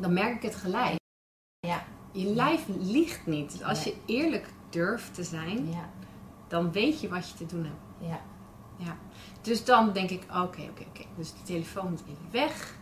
[0.00, 0.96] dan merk ik het gelijk.
[1.66, 1.84] Ja.
[2.12, 3.50] Je lijf liegt niet.
[3.52, 5.88] Dus als je eerlijk durft te zijn, Ja.
[6.48, 8.10] dan weet je wat je te doen hebt.
[8.10, 8.96] Ja.
[9.40, 11.04] Dus dan denk ik, oké, oké, oké.
[11.16, 12.74] Dus de telefoon moet even weg.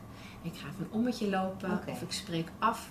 [0.43, 1.81] Ik ga even een ommetje lopen.
[1.89, 2.91] Of ik spreek af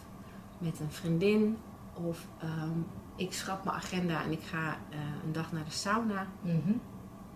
[0.58, 1.58] met een vriendin.
[2.05, 2.79] Of ehm,
[3.15, 6.27] ik schrap mijn agenda en ik ga eh, een dag naar de sauna.
[6.41, 6.71] Mhm.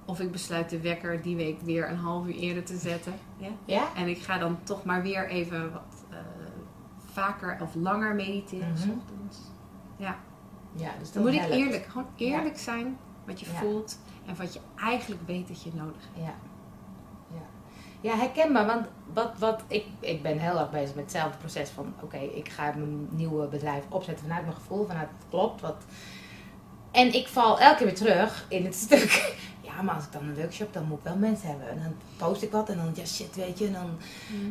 [0.05, 3.13] Of ik besluit de wekker die week weer een half uur eerder te zetten.
[3.37, 3.49] Ja?
[3.65, 3.95] Ja?
[3.95, 6.17] En ik ga dan toch maar weer even wat eh,
[7.11, 8.71] vaker of langer mediteren.
[8.71, 9.39] Ochtends.
[9.97, 10.15] Ja.
[10.75, 13.57] Ja, dus Dan moet ik eerlijk, gewoon eerlijk zijn wat je Ja.
[13.59, 16.25] voelt en wat je eigenlijk weet dat je nodig hebt.
[16.27, 16.33] Ja.
[18.03, 18.65] Ja, herkenbaar.
[18.65, 21.93] Want wat, wat ik, ik ben heel erg bezig met hetzelfde proces van...
[22.01, 24.85] Oké, ik ga mijn nieuwe bedrijf opzetten vanuit mijn gevoel.
[24.85, 25.61] Vanuit het klopt.
[25.61, 25.83] Wat...
[26.91, 29.35] En ik val elke keer weer terug in het stuk...
[29.61, 31.69] Ja, maar als ik dan een workshop, dan moet ik wel mensen hebben.
[31.69, 33.65] En dan post ik wat en dan, ja shit, weet je.
[33.65, 33.97] En dan...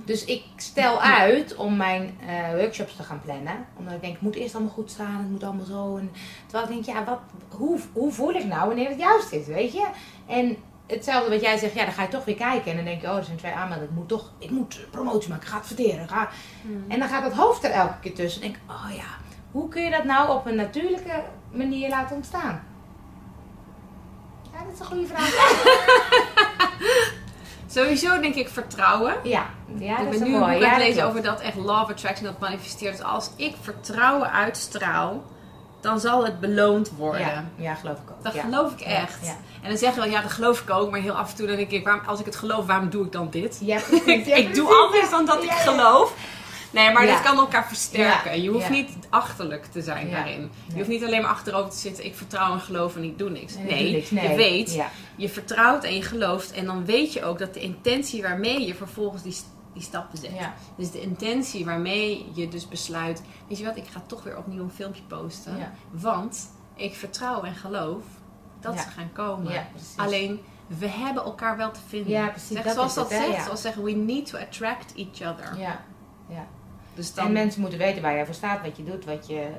[0.04, 3.66] Dus ik stel uit om mijn eh, workshops te gaan plannen.
[3.78, 5.18] Omdat ik denk, het moet eerst allemaal goed staan.
[5.18, 5.96] Het moet allemaal zo.
[5.96, 6.10] En,
[6.46, 9.72] terwijl ik denk, ja, wat, hoe, hoe voel ik nou wanneer het juist is, weet
[9.72, 9.88] je?
[10.26, 10.56] En
[10.92, 12.70] hetzelfde wat jij zegt, ja, dan ga je toch weer kijken.
[12.70, 13.90] En dan denk je, oh, er zijn twee aanmeldingen.
[13.90, 15.44] Ik moet toch, ik moet promotie maken.
[15.44, 16.02] Ik ga adverteren.
[16.02, 16.28] ik Ga...
[16.88, 18.42] En dan gaat dat hoofd er elke keer tussen.
[18.42, 19.08] En denk ik, oh ja,
[19.50, 22.64] hoe kun je dat nou op een natuurlijke manier laten ontstaan?
[24.52, 25.30] Ja, dat is een goede vraag.
[27.74, 29.14] Sowieso denk ik vertrouwen.
[29.22, 29.46] Ja,
[29.78, 30.54] ja ik dat is ben een nu mooi.
[30.54, 32.96] aan Ja, lezen over dat echt of attraction dat manifesteert.
[32.96, 35.22] Dus als ik vertrouwen uitstraal,
[35.82, 37.20] dan zal het beloond worden.
[37.20, 38.22] Ja, ja, geloof ik ook.
[38.22, 38.42] Dat ja.
[38.42, 39.18] geloof ik echt.
[39.26, 40.90] Ja, En dan zeggen we wel, ja, dat geloof ik ook.
[40.90, 43.04] Maar heel af en toe dan denk ik, waarom, als ik het geloof, waarom doe
[43.04, 43.58] ik dan dit?
[43.60, 43.78] ja.
[44.04, 46.14] precies, ik doe anders dan dat ik geloof.
[46.72, 48.42] Nee, maar dit kan elkaar versterken.
[48.42, 50.50] Je hoeft niet achterlijk te zijn daarin.
[50.68, 52.04] Je hoeft niet alleen maar achterover te zitten.
[52.04, 53.54] Ik vertrouw en geloof en ik doe niks.
[53.54, 54.10] Nee, Nee, doe niks.
[54.10, 54.28] Nee.
[54.28, 54.80] je weet,
[55.16, 56.52] je vertrouwt en je gelooft.
[56.52, 59.36] En dan weet je ook dat de intentie waarmee je vervolgens die,
[59.72, 60.32] die stappen zet.
[60.34, 60.54] Ja.
[60.76, 63.22] Dus de intentie waarmee je dus besluit...
[63.48, 65.56] Weet je wat, ik ga toch weer opnieuw een filmpje posten.
[65.56, 65.72] Ja.
[65.90, 68.04] Want ik vertrouw en geloof
[68.60, 68.80] dat Ja.
[68.82, 69.66] ze gaan komen.
[69.96, 72.10] Alleen, we hebben elkaar wel te vinden.
[72.10, 75.32] Ja, precies, Zeg, dat zoals dat het, zegt, zoals zeggen, we need to attract each
[75.32, 75.58] other.
[75.58, 75.80] Ja.
[76.28, 76.46] ja.
[76.94, 79.50] Dus dan, En mensen moeten weten waar jij voor staat, wat je doet, wat je,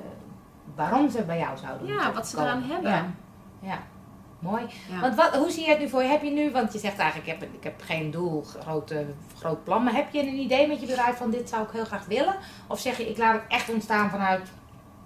[0.74, 3.16] waarom ze bij jou zouden ja, wat ze eraan hebben.
[3.60, 3.78] Ja.
[4.44, 4.66] Mooi.
[4.90, 5.00] Ja.
[5.00, 6.08] Want wat, hoe zie je het nu voor je?
[6.08, 8.94] Heb je nu, want je zegt eigenlijk, ik heb, ik heb geen doel, groot,
[9.38, 9.84] groot plan.
[9.84, 12.36] Maar heb je een idee met je bedrijf van dit zou ik heel graag willen?
[12.66, 14.48] Of zeg je, ik laat het echt ontstaan vanuit,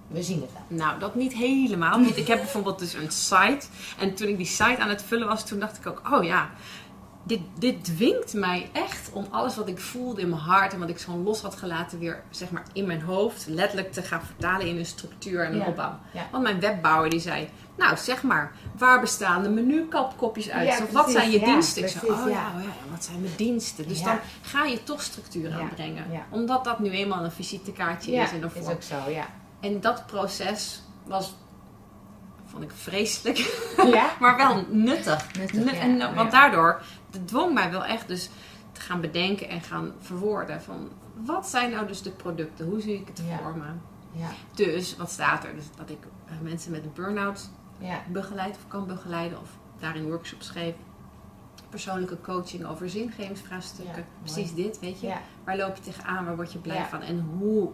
[0.07, 0.79] we zien het wel.
[0.79, 1.91] Nou, dat niet helemaal.
[1.91, 3.67] Want ik heb bijvoorbeeld dus een site.
[3.99, 6.51] En toen ik die site aan het vullen was, toen dacht ik ook, oh ja,
[7.29, 10.89] dit, dit dwingt mij echt om alles wat ik voelde in mijn hart en wat
[10.89, 14.67] ik zo los had gelaten weer, zeg maar, in mijn hoofd, letterlijk te gaan vertalen
[14.67, 15.67] in een structuur en een Ja.
[15.67, 15.99] opbouw.
[16.13, 16.27] Ja.
[16.31, 20.69] Want mijn webbouwer die zei, nou zeg maar, waar bestaan de menukopjes uit?
[20.69, 21.83] Ja, of wat zijn je diensten?
[21.83, 22.27] Ik zei, oh ja.
[22.29, 23.89] ja, oh ja, wat zijn mijn diensten?
[23.89, 26.05] Dus dan ga je toch structuur aanbrengen.
[26.31, 28.75] Omdat dat nu eenmaal een visitekaartje is in een is vorm.
[28.75, 29.27] ook zo, ja.
[29.61, 31.35] En dat proces was,
[32.51, 33.37] vond ik vreselijk,
[33.93, 34.07] Ja?
[34.21, 35.35] maar wel nuttig.
[35.39, 35.81] Nuttig, Nu- ja.
[35.81, 36.15] en.
[36.15, 36.83] Want daardoor
[37.25, 38.31] dwong mij wel echt dus
[38.73, 40.89] te gaan bedenken en gaan verwoorden van
[41.25, 43.39] wat zijn nou dus de producten, hoe zie ik het Ja.
[43.39, 43.65] voor me.
[44.21, 44.29] Ja.
[44.55, 45.55] Dus wat staat er?
[45.55, 48.03] Dus dat ik eh, mensen met een burn-out Ja.
[48.09, 50.75] begeleid of kan begeleiden of daarin workshops geef.
[51.69, 54.05] Persoonlijke coaching over zingevingsvraagstukken.
[54.23, 55.15] Precies dit, weet je.
[55.45, 56.25] Waar loop je tegenaan?
[56.25, 57.03] Waar word je blij van?
[57.03, 57.71] En hoe,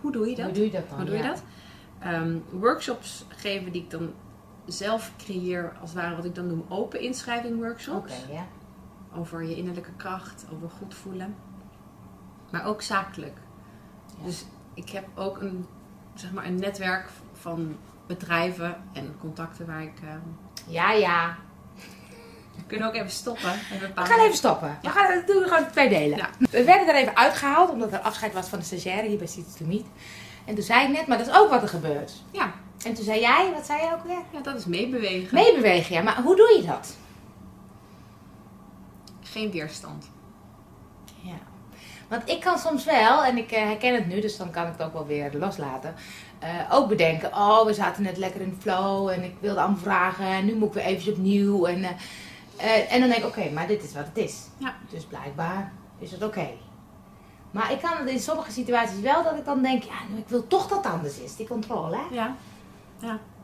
[0.00, 0.44] hoe doe je dat?
[0.44, 0.96] Hoe doe je dat dan?
[0.98, 1.42] Hoe doe je dat?
[1.98, 4.12] Ehm, workshops geven die ik dan
[4.66, 8.12] zelf creëer, als het ware wat ik dan noem open inschrijving workshops.
[9.16, 11.34] Over je innerlijke kracht, over goed voelen.
[12.50, 13.36] Maar ook zakelijk.
[14.18, 14.24] Ja.
[14.24, 14.44] Dus
[14.74, 15.66] ik heb ook een,
[16.14, 19.92] zeg maar een netwerk van bedrijven en contacten waar ik...
[20.04, 20.18] ehm,
[20.66, 21.36] Ja, ja.
[22.56, 23.52] we kunnen ook even stoppen.
[23.72, 24.78] Even We gaan even stoppen.
[24.82, 26.16] We gaan het doen gewoon in twee delen.
[26.18, 26.28] Ja.
[26.50, 29.56] We werden er even uitgehaald omdat er afscheid was van de stagiaire hier bij Seeds
[29.56, 29.86] to Meet.
[30.44, 32.12] En toen zei ik net, maar dat is ook wat er gebeurt.
[32.30, 32.52] Ja,
[32.84, 34.22] En toen zei jij, wat zei jij ook weer?
[34.32, 35.34] ja, dat is meebewegen.
[35.34, 36.02] Meebewegen, ja.
[36.02, 36.96] Maar hoe doe je dat?
[39.30, 40.10] Geen weerstand.
[41.22, 41.38] Ja.
[42.08, 44.72] Want ik kan soms wel, en ik eh, herken het nu, dus dan kan ik
[44.72, 45.94] het ook wel weer loslaten.
[46.38, 50.24] eh, ook bedenken, oh, we zaten net lekker in flow en ik wilde allemaal vragen
[50.26, 51.66] en nu moet ik weer eventjes opnieuw.
[51.66, 51.84] En,
[52.56, 54.46] eh, en dan denk ik, oké, maar dit is wat het is.
[54.56, 54.74] Ja.
[54.90, 56.48] Dus blijkbaar is het oké.
[57.50, 60.28] Maar ik kan het in sommige situaties wel dat ik dan denk, ja, nou, ik
[60.28, 61.96] wil toch dat het anders is, die controle.
[61.96, 62.14] Hè?
[62.14, 62.36] Ja,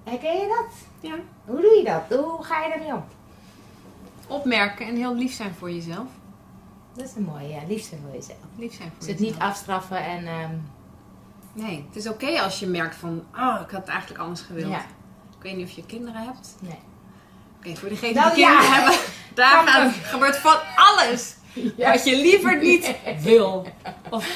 [0.05, 0.75] Herken je dat?
[1.11, 1.16] ja.
[1.44, 2.18] Hoe doe je dat?
[2.20, 3.05] Hoe ga je daarmee om?
[4.27, 6.07] Opmerken en heel lief zijn voor jezelf.
[6.95, 7.61] Dat is een mooie, ja.
[7.69, 8.39] Lief zijn voor jezelf.
[8.57, 9.35] Lief zijn voor Dus het jezelf.
[9.35, 10.27] niet afstraffen en...
[10.27, 10.55] ehm,
[11.53, 14.71] Nee, het is oké als je merkt van, oh, ik had het eigenlijk anders gewild.
[14.71, 14.79] ja,
[15.37, 16.55] Ik weet niet of je kinderen hebt.
[16.61, 16.79] nee.
[17.59, 18.75] Oké, voor degenen Nou, die kinderen ja.
[18.75, 18.95] hebben,
[19.35, 21.35] daar gaat, gebeurt van alles.
[21.77, 21.91] Ja.
[21.93, 23.67] Wat je liever niet wil.
[24.11, 24.29] Of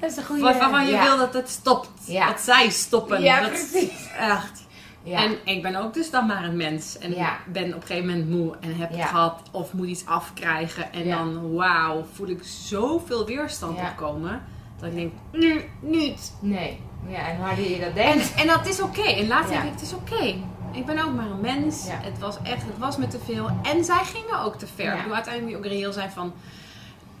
[0.00, 0.42] Dat is een goede...
[0.42, 1.90] waarvan je wil dat het stopt.
[2.06, 2.26] Ja.
[2.26, 3.22] Dat zij stoppen.
[3.22, 4.06] Ja, dat, precies.
[4.18, 4.61] Echt.
[5.02, 5.24] Ja.
[5.24, 6.98] En ik ben ook dus dan maar een mens.
[6.98, 7.36] En Ja.
[7.46, 8.96] ben op een gegeven moment moe en heb Ja.
[8.96, 9.40] het gehad.
[9.50, 10.92] Of moet iets afkrijgen.
[10.92, 14.42] En dan, wauw, voel ik zoveel weerstand opkomen.
[14.78, 16.32] Dat ik denk, nu, niet.
[16.40, 16.80] Nee.
[17.08, 18.34] Ja, en harder je dat denkt...
[18.34, 19.02] En dat is oké.
[19.02, 20.34] En later denk ik, het is oké.
[20.72, 21.84] Ik ben ook maar een mens.
[21.88, 23.50] Het was echt, het was me te veel.
[23.62, 24.92] En zij gingen ook te ver.
[24.92, 26.32] Ik bedoel, uiteindelijk ook reëel zijn van...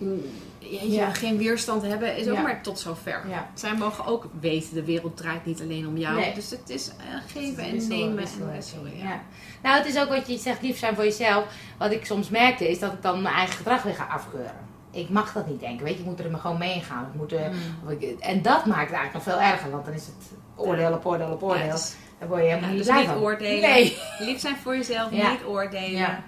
[0.02, 0.20] mm,
[0.58, 1.10] jeetje, Ja.
[1.14, 2.42] geen weerstand hebben is ook Ja.
[2.42, 3.22] maar tot zover.
[3.28, 3.50] Ja.
[3.54, 6.20] Zij mogen ook weten, de wereld draait niet alleen om jou.
[6.20, 6.34] Nee.
[6.34, 6.94] Dus het is eh,
[7.32, 8.16] geven Het is en nemen.
[8.16, 9.20] wissel- en ja.
[9.62, 11.44] Nou, het is ook wat je zegt, lief zijn voor jezelf.
[11.78, 14.70] Wat ik soms merkte, is dat ik dan mijn eigen gedrag weer ga afkeuren.
[14.90, 17.06] Ik mag dat niet denken, weet je, je moet er maar gewoon mee gaan.
[17.12, 17.48] Ik moet, eh,
[17.82, 17.90] Mm.
[17.90, 21.06] ik- en dat maakt het eigenlijk nog veel erger, want dan is het oordeel op
[21.06, 21.76] oordeel op oordeel.
[22.18, 23.18] Daar word je helemaal niet dus blij niet van.
[23.20, 23.70] oordelen.
[23.70, 23.98] Nee.
[24.18, 26.24] Lief zijn voor jezelf, niet oordelen.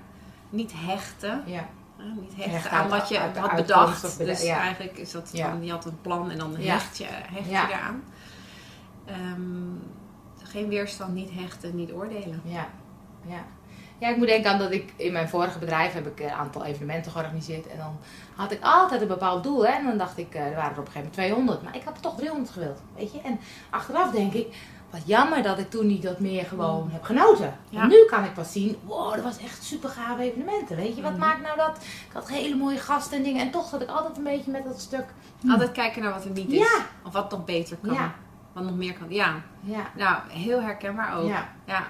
[0.50, 1.42] Niet hechten.
[1.46, 1.68] Ja.
[2.04, 4.18] Ja, niet hechten aan uit- wat je uit had bedacht.
[4.18, 4.58] beda- dus ja.
[4.58, 8.02] eigenlijk is dat van, je had een plan en dan hecht je, hecht je eraan.
[9.04, 9.76] Ehm,
[10.42, 12.40] geen weerstand, niet hechten, niet oordelen.
[12.44, 12.66] Ja,
[13.26, 13.44] ja.
[13.98, 16.64] Ja, ik moet denken aan dat ik in mijn vorige bedrijf heb ik een aantal
[16.64, 17.66] evenementen georganiseerd.
[17.66, 17.98] En dan
[18.34, 19.66] had ik altijd een bepaald doel.
[19.66, 19.72] Hè?
[19.72, 21.62] En dan dacht ik, eh, er waren er op een gegeven moment 200.
[21.62, 22.80] Maar ik had er toch 300 gewild.
[22.96, 23.20] Weet je?
[23.20, 23.40] En
[23.70, 24.56] achteraf denk ik,
[24.94, 27.56] wat jammer dat ik toen niet dat meer gewoon heb genoten.
[27.68, 27.86] Ja.
[27.86, 30.76] Nu kan ik pas zien, wow, dat was echt super gave evenementen.
[30.76, 31.20] Weet je, wat Mhm.
[31.20, 31.76] maakt nou dat?
[31.82, 33.40] Ik had hele mooie gasten en dingen.
[33.40, 35.04] En toch zat ik altijd een beetje met dat stuk.
[35.50, 36.58] Altijd kijken naar wat er niet is.
[36.58, 36.86] Ja.
[37.06, 37.92] Of wat nog beter kan.
[37.94, 38.12] Ja,
[38.52, 39.06] Wat nog meer kan.
[39.10, 41.28] Ja, ja, nou, heel herkenbaar ook.
[41.64, 41.82] ja.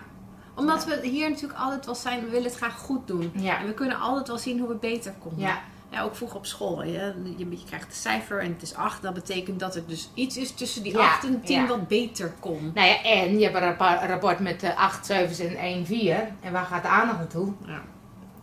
[0.56, 3.32] Omdat we hier natuurlijk altijd wel zijn, we willen het graag goed doen.
[3.34, 3.58] Ja.
[3.60, 5.38] En we kunnen altijd wel zien hoe we beter komen.
[5.40, 5.58] Ja,
[5.94, 6.82] Ja, ook vroeger op school.
[6.84, 9.02] Je, je, je krijgt een cijfer en het is 8.
[9.02, 11.66] Dat betekent dat er dus iets is tussen die Ja, 8 en 10 ja.
[11.66, 12.70] wat beter kon.
[12.74, 16.28] Nou ja, en je hebt een rapport met eh, 8, 7 en 1, 4.
[16.40, 17.52] En waar gaat de aandacht naartoe?
[17.66, 17.80] Ja.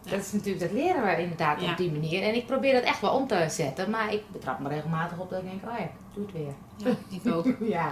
[0.03, 2.23] Dat is natuurlijk, dat leren we inderdaad op die manier.
[2.23, 3.89] En ik probeer dat echt wel om te zetten.
[3.89, 6.53] Maar ik betrap me regelmatig op dat ik denk, oh ja, doe het weer.
[6.77, 7.45] Ja, ik ook.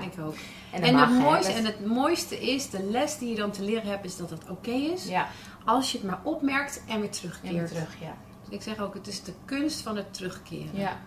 [0.13, 0.35] Ik ook.
[0.71, 3.63] En, En, het mooiste, dat- en het mooiste is, de les die je dan te
[3.63, 5.07] leren hebt, is dat het oké is.
[5.07, 5.27] Ja,
[5.65, 7.53] Als je het maar opmerkt en weer en terugkeert.
[7.53, 8.13] weer terug, ja.
[8.49, 10.69] Ik zeg ook, het is de kunst van het terugkeren.
[10.79, 10.97] Ja,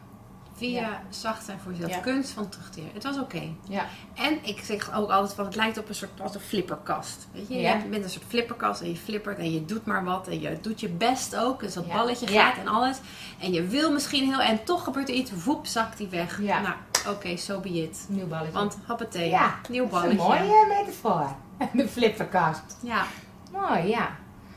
[0.57, 1.02] Via Ja.
[1.09, 1.90] zacht zijn voor jezelf.
[1.90, 1.98] Ja.
[1.98, 2.90] Kunst van terugkeren.
[2.94, 3.42] Het was oké.
[3.68, 7.26] ja, En ik zeg ook altijd van, het lijkt op een soort als een flipperkast.
[7.33, 10.28] Weet je, je bent een soort flipperkast en je flippert en je doet maar wat.
[10.28, 11.61] En je doet je best ook.
[11.61, 12.98] Dus dat balletje gaat en alles.
[13.40, 16.38] En je wil misschien heel, en toch gebeurt er iets, woep, zakt die weg.
[16.38, 16.66] Nou,
[17.09, 18.05] oké, so be it.
[18.09, 18.52] nieuw balletje.
[18.52, 20.44] Want, hoppatee, ja, nieuw dat is een balletje.
[20.46, 21.35] mooie metafoor.
[21.83, 22.76] De flipperkast.
[22.81, 23.05] Ja,
[23.52, 24.11] Mooi, ja.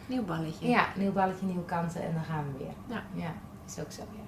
[0.08, 0.68] Nieuw balletje.
[0.68, 2.74] Ja, nieuw balletje, nieuwe kansen en dan gaan we weer.
[2.88, 3.04] Ja.
[3.14, 3.34] ja
[3.68, 4.24] is ook zo, ja.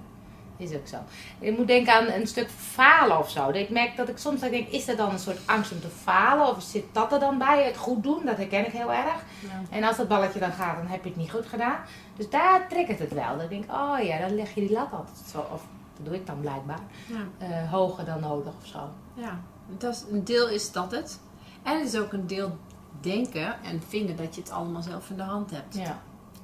[0.64, 0.96] Is ook zo.
[1.38, 3.46] Ik moet denken aan een stuk falen of zo.
[3.46, 5.88] Dat Ik merk dat ik soms denk, is er dan een soort angst om te
[5.88, 6.48] falen?
[6.48, 7.64] Of zit dat er dan bij?
[7.64, 9.22] Het goed doen, dat herken ik heel erg.
[9.40, 9.76] Ja.
[9.76, 11.78] En als dat balletje dan gaat, dan heb je het niet goed gedaan.
[12.16, 13.36] Dus daar triggert het wel.
[13.38, 15.38] Dan denk ik, oh ja, dan leg je die lat altijd zo.
[15.38, 15.64] Of
[15.96, 16.80] dat doe ik dan blijkbaar.
[17.06, 17.46] Ja.
[17.46, 18.88] eh, hoger dan nodig of zo.
[19.14, 19.40] Ja,
[19.78, 21.20] dat is, een deel is dat het.
[21.62, 22.56] En het is ook een deel
[23.00, 25.74] denken en vinden dat je het allemaal zelf in de hand hebt.
[25.76, 26.02] Ja.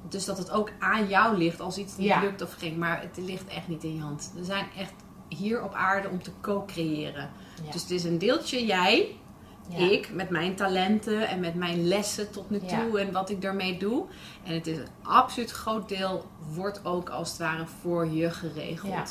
[0.08, 2.20] Dus dat het ook aan jou ligt als iets niet Ja.
[2.20, 2.76] lukt of ging.
[2.76, 4.32] Maar het ligt echt niet in je hand.
[4.34, 4.92] We zijn echt
[5.28, 7.30] hier op aarde om te co-creëren.
[7.64, 7.70] Ja.
[7.72, 9.16] Dus het is een deeltje jij,
[9.68, 9.90] Ja.
[9.90, 13.78] ik, met mijn talenten en met mijn lessen tot nu toe en wat ik daarmee
[13.78, 14.04] doe.
[14.42, 18.92] En het is een absoluut groot deel, wordt ook als het ware voor je geregeld.
[18.92, 19.04] Ja.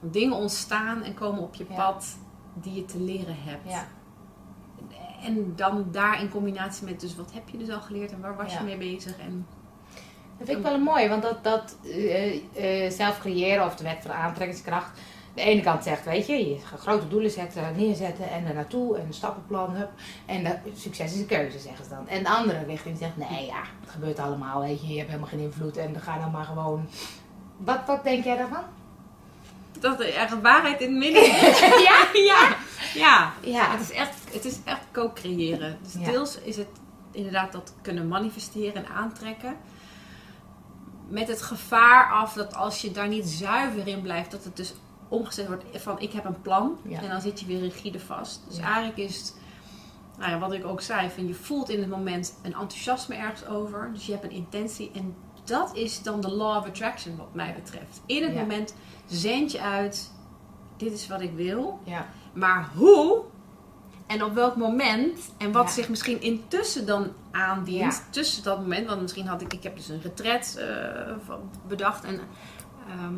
[0.00, 2.16] Want dingen ontstaan en komen op je pad
[2.54, 3.86] die je te leren hebt.
[5.24, 8.36] En dan daar in combinatie met, dus wat heb je dus al geleerd en waar
[8.36, 8.58] was Ja.
[8.58, 9.18] je mee bezig?
[9.18, 9.46] En
[10.38, 12.34] Dat vind ik wel een mooi, want dat, dat eh,
[12.84, 14.98] eh, zelf creëren of de wet van aantrekkingskracht.
[15.34, 18.96] De ene kant zegt, weet je, je gaat grote doelen zetten, neerzetten en er naartoe
[18.96, 19.70] en een stappenplan.
[19.74, 19.90] Hup,
[20.26, 22.08] en de, succes is een keuze, zeggen ze dan.
[22.08, 25.28] En de andere richting zegt, nee ja, het gebeurt allemaal, weet je, je hebt helemaal
[25.30, 26.88] geen invloed en dan ga dan maar gewoon.
[27.56, 28.62] Wat, wat denk jij daarvan?
[29.80, 31.22] Dat er echt waarheid in het midden
[31.88, 32.08] ja?
[32.12, 32.56] ja,
[32.94, 33.32] ja.
[33.42, 33.70] Ja.
[33.70, 35.78] Het is echt, het is echt co-creëren.
[35.82, 36.10] Dus Ja.
[36.10, 36.68] deels is het
[37.12, 39.56] inderdaad dat kunnen manifesteren en aantrekken.
[41.08, 44.74] Met het gevaar af dat als je daar niet zuiver in blijft, dat het dus
[45.08, 46.78] omgezet wordt van ik heb een plan.
[46.82, 47.00] Ja.
[47.00, 48.40] En dan zit je weer rigide vast.
[48.48, 49.34] Dus eigenlijk is het,
[50.18, 53.46] nou ja, wat ik ook zei, van je voelt in het moment een enthousiasme ergens
[53.46, 53.90] over.
[53.92, 54.90] Dus je hebt een intentie.
[54.94, 55.14] En
[55.50, 58.00] dat is dan de law of attraction wat mij betreft.
[58.06, 58.40] In het Ja.
[58.40, 58.74] moment
[59.06, 60.10] zend je uit,
[60.76, 61.80] dit is wat ik wil.
[61.84, 62.06] Ja.
[62.32, 63.22] Maar hoe
[64.06, 65.70] en op welk moment en wat Ja.
[65.70, 68.10] zich misschien intussen dan aandient Ja.
[68.10, 71.12] tussen dat moment, want misschien had ik, ik heb dus een retret eh,
[71.68, 72.20] bedacht en
[72.88, 73.14] ehm,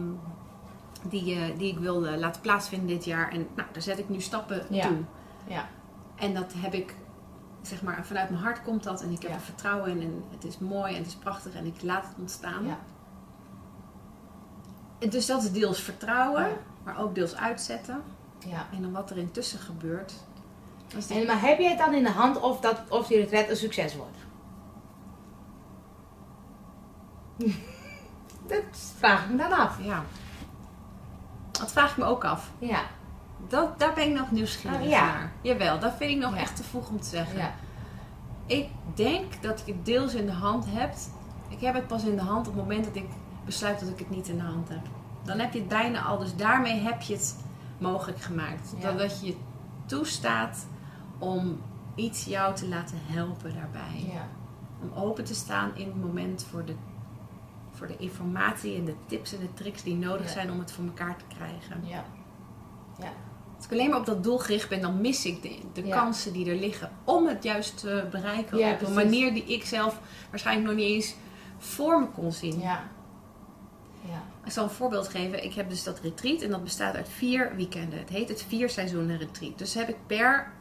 [1.09, 4.09] die, eh, die ik wil eh, laten plaatsvinden dit jaar en nou, daar zet ik
[4.09, 4.97] nu stappen toe.
[5.49, 5.68] Ja.
[6.16, 6.95] En dat heb ik,
[7.62, 9.37] zeg maar, vanuit mijn hart komt dat en ik heb Ja.
[9.37, 12.14] er vertrouwen in en het is mooi en het is prachtig en ik laat het
[12.18, 12.66] ontstaan.
[12.66, 12.79] Ja.
[15.09, 16.55] Dus dat is deels vertrouwen, Ja.
[16.85, 18.03] maar ook deels uitzetten.
[18.46, 18.66] ja.
[18.72, 20.12] En dan wat er intussen gebeurt.
[21.11, 23.57] En, maar heb je het dan in de hand of, dat, of die retret een
[23.57, 24.16] succes wordt?
[28.48, 28.62] dat
[28.98, 29.79] vraag ik me dan af.
[29.83, 30.05] Ja.
[31.51, 32.51] Dat vraag ik me ook af.
[32.59, 32.81] Ja.
[33.48, 35.05] Dat, daar ben ik nog nieuwsgierig Oh, ja.
[35.05, 35.33] naar.
[35.40, 36.40] Jawel, dat vind ik nog Ja.
[36.40, 37.38] echt te vroeg om te zeggen.
[37.38, 37.52] Ja.
[38.46, 40.94] Ik denk dat ik het deels in de hand heb.
[41.48, 43.09] Ik heb het pas in de hand op het moment dat ik
[43.44, 44.87] besluit dat ik het niet in de hand heb.
[45.22, 46.18] Dan heb je het bijna al.
[46.18, 47.37] Dus daarmee heb je het
[47.78, 48.74] mogelijk gemaakt.
[48.78, 48.92] Ja.
[48.92, 49.37] Dat, je je
[49.87, 50.66] toestaat
[51.18, 51.61] om
[51.94, 54.05] iets jou te laten helpen daarbij.
[54.12, 54.28] Ja.
[54.83, 56.74] Om open te staan in het moment voor de,
[57.70, 60.33] voor de informatie en de tips en de tricks die nodig Ja.
[60.33, 61.85] zijn om het voor elkaar te krijgen.
[61.85, 62.05] Ja.
[63.62, 65.96] Als ik alleen maar op dat doel gericht ben, dan mis ik de, de Ja.
[65.96, 68.59] kansen die er liggen om het juist te bereiken.
[68.59, 68.94] Ja, op een precies.
[68.94, 71.14] manier die ik zelf waarschijnlijk nog niet eens
[71.59, 72.61] voor me kon zien.
[72.61, 72.85] Ja.
[74.09, 74.22] Ja.
[74.44, 75.44] Ik zal een voorbeeld geven.
[75.44, 77.98] Ik heb dus dat retreat en dat bestaat uit vier weekenden.
[77.98, 79.59] Het heet het vier seizoenen retreat.
[79.59, 80.53] Dus heb ik per,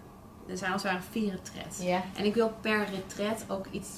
[0.47, 1.81] er zijn als het ware vier retreats.
[1.81, 2.01] Ja.
[2.15, 3.89] En ik wil per retreat ook iets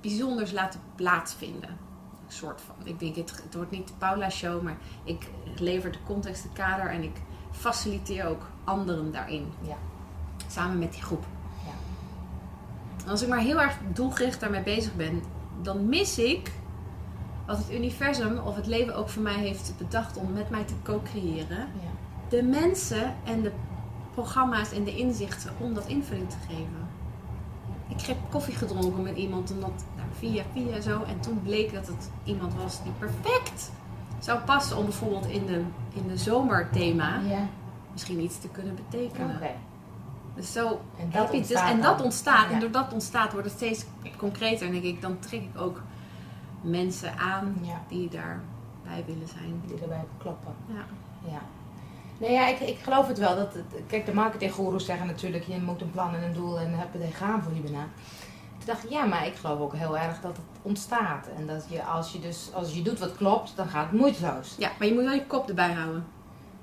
[0.00, 1.70] bijzonders laten plaatsvinden.
[2.26, 2.74] Een soort van.
[2.86, 6.52] Ik denk, het, het wordt niet de Paula show, maar ik lever de context, de
[6.52, 7.16] kader en ik
[7.58, 9.52] faciliteer ook anderen daarin.
[9.60, 9.76] Ja.
[10.46, 11.24] Samen met die groep.
[11.64, 13.10] Ja.
[13.10, 15.22] Als ik maar heel erg doelgericht daarmee bezig ben,
[15.62, 16.52] dan mis ik
[17.46, 20.74] wat het universum of het leven ook voor mij heeft bedacht om met mij te
[20.82, 21.58] co-creëren.
[21.58, 21.90] Ja.
[22.28, 23.52] De mensen en de
[24.14, 26.88] programma's en de inzichten om dat invulling te geven.
[27.88, 31.02] Ik heb koffie gedronken met iemand en dat nou, via via zo.
[31.02, 33.70] En toen bleek dat het iemand was die perfect
[34.18, 35.62] zou passen om bijvoorbeeld in de,
[35.94, 37.48] in de zomerthema Ja.
[37.92, 39.40] misschien iets te kunnen betekenen.
[40.34, 42.46] Dus zo En dat het dus, ontstaat en dat ontstaat.
[42.48, 42.54] Ja.
[42.54, 43.84] En doordat ontstaat wordt het steeds
[44.16, 44.66] concreter.
[44.66, 45.82] En denk ik, dan trek ik ook
[46.60, 47.80] mensen aan Ja.
[47.88, 49.62] die daarbij willen zijn.
[49.66, 50.52] Die erbij kloppen.
[50.66, 50.84] Ja.
[51.30, 51.40] Ja.
[52.18, 53.36] Nee, ja, ik, ik geloof het wel.
[53.36, 56.78] Dat het, kijk, de marketinggoeroes zeggen natuurlijk, je moet een plan en een doel en
[56.78, 57.86] heb je gaan voor je bijna.
[58.66, 61.28] Toen dacht ik, ja, maar ik geloof ook heel erg dat het ontstaat.
[61.36, 64.54] En dat je, als je dus, als je doet wat klopt, dan gaat het moeiteloos.
[64.58, 66.06] ja, maar je moet wel je kop erbij houden.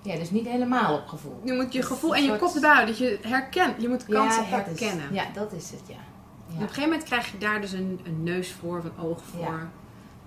[0.02, 1.42] Ja, dus niet helemaal op gevoel.
[1.44, 2.96] Je moet je gevoel en je soort- kop erbij houden.
[2.96, 3.82] Dat je herkent.
[3.82, 5.10] Je moet kansen ja, herkennen.
[5.10, 5.94] Is, ja, dat is het, ja.
[5.94, 6.00] En
[6.48, 6.56] ja.
[6.56, 9.22] op een gegeven moment krijg je daar dus een, een neus voor of een oog
[9.22, 9.39] voor.
[9.39, 9.70] Ja.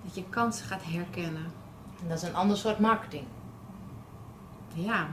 [0.03, 1.51] Dat je kansen gaat herkennen.
[2.01, 3.25] En dat is een ander soort marketing.
[4.73, 5.07] Ja.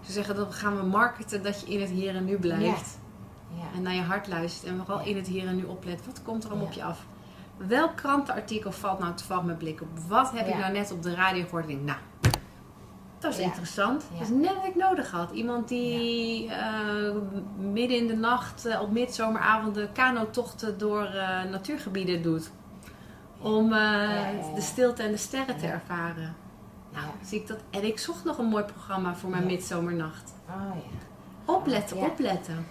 [0.00, 2.98] Ze zeggen dat gaan we marketen dat je in het hier en nu blijft.
[3.56, 3.64] Ja.
[3.76, 4.72] En naar je hart luistert.
[4.72, 6.06] En vooral in het hier en nu oplet.
[6.06, 7.04] Wat komt er allemaal op je af?
[7.56, 9.88] Welk krantenartikel valt nou toevallig mijn blik op?
[10.08, 11.66] Wat heb ik nou net op de radio gehoord?
[11.66, 11.98] Denk, nou,
[13.18, 13.44] dat is Ja.
[13.44, 14.04] interessant.
[14.12, 14.18] Ja.
[14.18, 15.30] Dat is net wat ik nodig had.
[15.30, 17.14] Iemand die eh,
[17.58, 22.50] midden in de nacht eh, op midzomeravonden kanotochten door eh, natuurgebieden doet.
[23.40, 26.34] Om de stilte en de sterren te ervaren.
[26.92, 27.58] Nou, zie ik dat.
[27.70, 30.34] En ik zocht nog een mooi programma voor mijn midzomernacht.
[30.48, 31.52] Oh ja.
[31.52, 32.66] Opletten, opletten.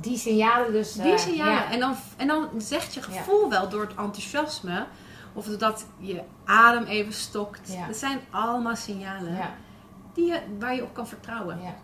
[0.00, 0.92] Die signalen dus...
[0.92, 1.52] Die eh, signalen.
[1.52, 1.70] ja.
[1.70, 4.86] En, dan, en dan zegt je gevoel wel door het enthousiasme.
[5.32, 7.72] Of dat je adem even stokt.
[7.72, 7.86] Ja.
[7.86, 9.38] Dat zijn allemaal signalen
[10.14, 11.60] die je, waar je op kan vertrouwen.
[11.62, 11.74] ja.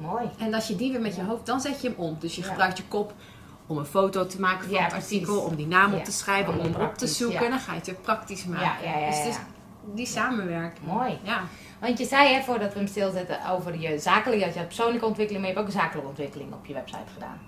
[0.00, 0.30] Mooi.
[0.38, 2.16] En als je die weer met je hoofd, dan zet je hem om.
[2.20, 3.14] Dus je gebruikt je kop
[3.66, 5.12] om een foto te maken van het precies.
[5.12, 7.50] artikel, om die naam op te schrijven, om hem op te zoeken.
[7.50, 8.88] Dan ga je het weer praktisch maken.
[8.88, 9.36] Ja, ja, ja, Dus het is.
[9.94, 10.86] Die samenwerking.
[10.86, 11.18] Mooi.
[11.22, 11.40] Ja.
[11.80, 15.52] Want je zei, hè, voordat we hem stilzetten, over je zakelijke, je persoonlijke ontwikkeling, maar
[15.54, 17.38] je hebt ook zakelijke ontwikkeling op je website gedaan.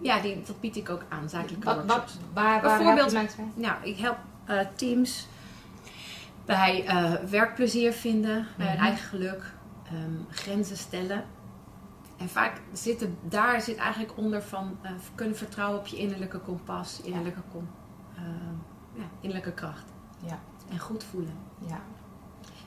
[0.00, 2.12] ja, die, dat bied ik ook aan, zakelijke Wat, workshops.
[2.14, 3.52] wat, waar, waar Bijvoorbeeld- mensen?
[3.54, 5.26] Nou, ik help eh, teams
[6.44, 8.84] bij eh, werkplezier vinden, bij hun Mhm.
[8.84, 9.52] eigen geluk,
[9.86, 11.24] ehm, grenzen stellen.
[12.18, 17.00] En vaak zit daar zit eigenlijk onder van eh, kunnen vertrouwen op je innerlijke kompas,
[17.02, 17.68] innerlijke, kom,
[18.94, 19.84] ja, innerlijke kracht.
[20.24, 20.38] Ja.
[20.70, 21.34] En goed voelen.
[21.66, 21.80] Ja.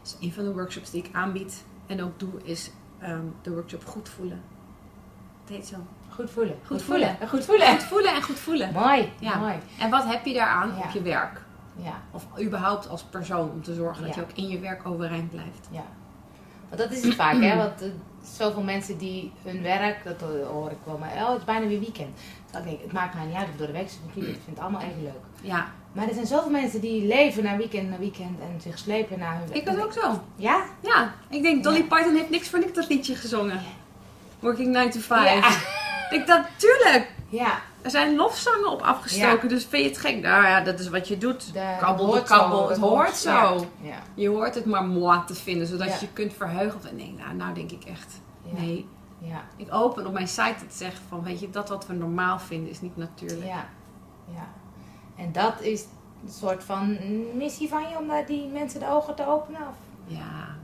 [0.02, 3.86] Dus een van de workshops die ik aanbied en ook doe is ehm, de workshop
[3.86, 4.42] goed voelen.
[5.42, 5.76] Het heet zo.
[6.10, 6.56] Goed voelen.
[6.66, 7.18] Goed voelen.
[7.30, 7.68] Goed voelen.
[7.68, 8.74] Goed voelen en goed voelen.
[8.74, 9.12] Mooi.
[9.20, 9.38] Ja.
[9.38, 9.56] Mooi.
[9.80, 10.84] En wat heb je daaraan Ja.
[10.84, 11.42] op je werk?
[11.76, 12.02] Ja.
[12.12, 14.22] Of überhaupt als persoon om te zorgen dat Ja.
[14.22, 15.68] je ook in je werk overeind blijft.
[15.72, 15.84] Ja.
[16.70, 17.56] Want dat is het vaak, hè?
[17.58, 17.90] Want eh,
[18.24, 21.80] zoveel mensen die hun werk, dat hoor ik wel, maar oh, het is bijna weer
[21.80, 22.20] weekend.
[22.52, 24.00] Dan denk ik, het maakt mij niet uit of door de week is.
[24.14, 25.22] Ik vind het allemaal even leuk.
[25.42, 29.20] Ja, Maar er zijn zoveel mensen die leven naar weekend naar weekend en zich slepen
[29.20, 30.22] naar hun ik was ook zo.
[30.36, 30.64] Ja?
[30.80, 31.84] Ja, ik denk Dolly Ja.
[31.84, 33.62] Parton heeft niks voor niks dat liedje gezongen.
[34.40, 35.40] Working 9 to 5.
[35.40, 35.50] Ja.
[36.10, 37.12] Ik denk dat, tuurlijk.
[37.30, 37.60] Ja.
[37.82, 40.22] Er zijn lofzangen op afgestoken, dus vind je het gek?
[40.22, 41.54] Nou ja, dat is wat je doet.
[41.54, 43.30] De, kabbel de kabbel, het hoort zo.
[43.32, 43.90] Ja.
[43.90, 43.98] Ja.
[44.14, 46.80] Je hoort het maar moi te vinden, zodat je je kunt verheugen.
[46.90, 48.88] En nee, nou, nou denk ik echt, nee.
[49.18, 49.44] Ja.
[49.56, 52.70] Ik open op mijn site te zeggen van, weet je, dat wat we normaal vinden
[52.70, 53.46] is niet natuurlijk.
[53.46, 53.70] Ja.
[54.34, 54.48] ja.
[55.20, 55.86] En dat is
[56.24, 56.98] een soort van
[57.38, 59.62] missie van je om naar die mensen de ogen te openen?
[59.62, 60.56] Of Ja,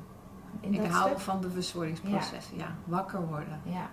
[0.59, 1.19] in ik hou stuk?
[1.19, 2.57] van bewustwordingsprocessen.
[2.57, 2.75] Ja.
[2.85, 3.59] wakker worden.
[3.63, 3.89] Ja.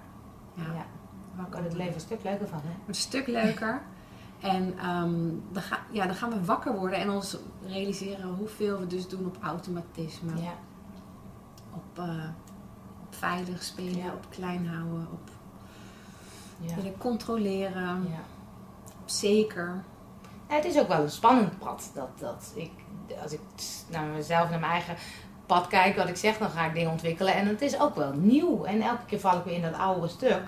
[0.55, 0.87] Ja, ja.
[1.35, 2.71] wakker Wordt het leven een stuk leuker van, hè?
[2.87, 3.83] een stuk leuker.
[4.41, 5.21] En ehm,
[5.53, 9.27] dan, ga, ja, dan gaan we wakker worden en ons realiseren hoeveel we dus doen
[9.27, 10.41] op automatisme.
[10.43, 10.53] Ja.
[11.75, 12.25] Op, eh,
[13.03, 14.13] op veilig spelen, Ja.
[14.13, 15.31] op klein houden, op
[16.59, 16.75] Ja.
[16.75, 18.21] willen controleren, ja.
[19.03, 19.85] op zeker.
[20.47, 21.91] Het is ook wel een spannend pad.
[21.95, 22.71] Dat, dat ik,
[23.23, 23.41] als ik
[23.91, 24.97] naar mezelf, naar mijn eigen
[25.47, 27.35] pad kijk, wat ik zeg, dan ga ik dingen ontwikkelen.
[27.35, 28.65] En het is ook wel nieuw.
[28.65, 30.43] En elke keer val ik weer in dat oude stuk.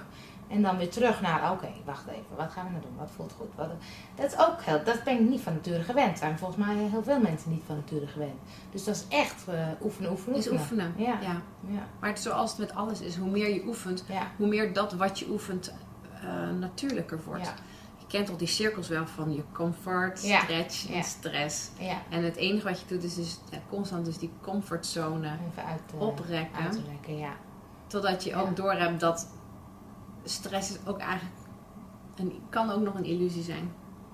[0.49, 2.97] En dan weer terug naar, oké, wacht even, wat gaan we nou doen?
[2.99, 3.49] Wat voelt goed?
[3.55, 3.69] Wat,
[4.15, 6.19] dat is ook heel, dat ben ik niet van nature gewend.
[6.19, 8.39] zijn volgens mij heel veel mensen niet van nature gewend.
[8.73, 10.95] Dus dat is echt eh, oefenen, oefenen, Is oefenen.
[10.97, 11.19] Ja.
[11.21, 11.41] Ja.
[11.69, 14.93] Ja, Maar zoals het met alles is, hoe meer je oefent, ja, hoe meer dat
[14.93, 15.73] wat je oefent
[16.23, 17.53] eh, natuurlijker wordt.
[18.17, 20.41] Kent al die cirkels wel van je comfort, Ja.
[20.41, 21.03] stretch en Ja.
[21.03, 21.71] stress.
[21.79, 22.03] ja.
[22.11, 26.63] En het enige wat je doet is dus constant dus die comfortzone Even uit, oprekken.
[26.65, 26.81] uit.
[27.87, 29.29] Totdat je ook doorhebt dat
[30.25, 31.37] stress is ook eigenlijk
[32.17, 33.73] een, kan ook nog een illusie zijn.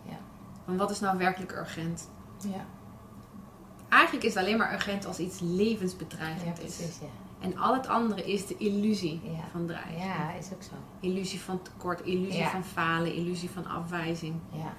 [0.08, 0.16] Ja.
[0.64, 2.08] Want wat is nou werkelijk urgent?
[2.48, 2.64] Ja,
[3.88, 6.76] Eigenlijk is het alleen maar urgent als iets levensbedreigend is.
[6.76, 7.06] precies, ja.
[7.40, 9.30] En al het andere is de illusie Ja.
[9.52, 10.02] van dreiging.
[10.02, 10.70] Ja, is ook zo.
[11.00, 12.50] Illusie van tekort, illusie Ja.
[12.50, 14.34] van falen, illusie van afwijzing.
[14.52, 14.72] Ja,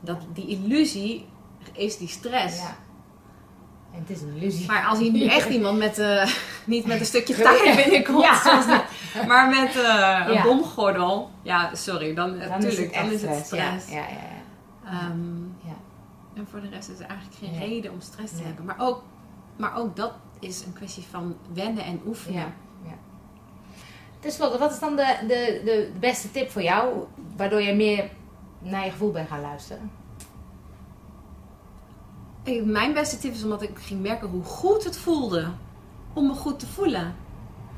[0.00, 1.26] Dat, die illusie
[1.72, 2.60] is die stress.
[2.60, 2.76] ja.
[3.92, 4.66] En het is een illusie.
[4.66, 6.30] Maar als hier nu echt iemand met, eh,
[6.64, 8.84] niet met een stukje taart binnenkomt, Ja.
[9.26, 13.46] maar met eh, een bomgordel, ja, sorry, dan, Dan natuurlijk, is het dan is het
[13.46, 13.90] stress.
[13.90, 14.34] Ja, ja.
[14.84, 15.74] Ehm, Ja.
[16.34, 18.46] En voor de rest is er eigenlijk geen reden om stress te Nee.
[18.46, 18.64] hebben.
[18.64, 19.02] Maar ook,
[19.56, 22.38] maar ook dat is een kwestie van wennen en oefenen.
[22.40, 22.52] Ja,
[22.84, 22.94] ja.
[24.20, 27.04] Ten slotte, wat is dan de, de, de beste tip voor jou,
[27.36, 28.10] waardoor je meer
[28.58, 29.90] naar je gevoel bent gaan luisteren?
[32.64, 35.48] Mijn beste tip is omdat ik ging merken hoe goed het voelde
[36.12, 37.14] om me goed te voelen.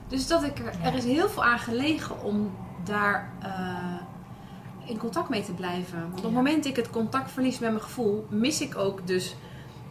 [0.08, 0.84] Dus dat ik er, Ja.
[0.84, 2.50] er is heel veel aan gelegen om
[2.84, 6.00] daar eh, in contact mee te blijven.
[6.00, 6.36] Want op het Ja.
[6.36, 9.36] moment dat ik het contact verlies met mijn gevoel, mis ik ook dus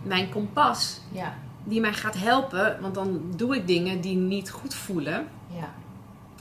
[0.03, 1.33] mijn kompas Ja,
[1.67, 2.81] die mij gaat helpen.
[2.81, 5.27] Want dan doe ik dingen die niet goed voelen.
[5.55, 5.73] ja,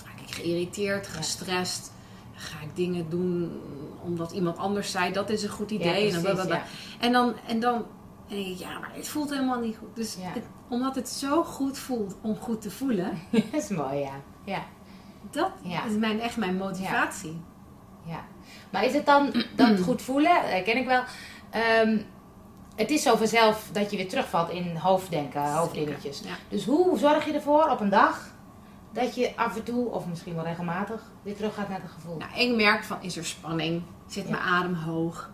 [0.04, 1.92] Raak ik geïrriteerd, gestrest.
[2.34, 3.60] Ga ik dingen doen
[4.02, 6.06] omdat iemand anders zei dat is een goed idee.
[6.08, 6.62] ja en, blablabla.
[7.00, 7.84] en dan, en dan
[8.28, 9.88] denk ik, ja, maar het voelt helemaal niet goed.
[9.96, 14.14] Dus het- omdat het zo goed voelt om goed te voelen, dat is mooi, ja.
[14.44, 14.62] ja.
[15.30, 15.50] dat
[15.88, 17.40] is mijn, echt mijn motivatie.
[18.06, 18.24] Ja.
[18.70, 20.40] Maar is het dan dat goed voelen?
[20.64, 21.02] Ken ik wel.
[21.50, 21.98] Ehm,
[22.76, 26.20] het is zo vanzelf dat je weer terugvalt in hoofddenken, hoofddingetjes.
[26.20, 26.34] Ja.
[26.48, 28.34] Dus hoe zorg je ervoor op een dag
[28.92, 32.16] dat je af en toe, of misschien wel regelmatig, weer terug gaat naar het gevoel?
[32.16, 33.82] Nou, ik merk van, is er spanning?
[34.06, 34.30] Zit Ja.
[34.30, 35.30] mijn adem hoog?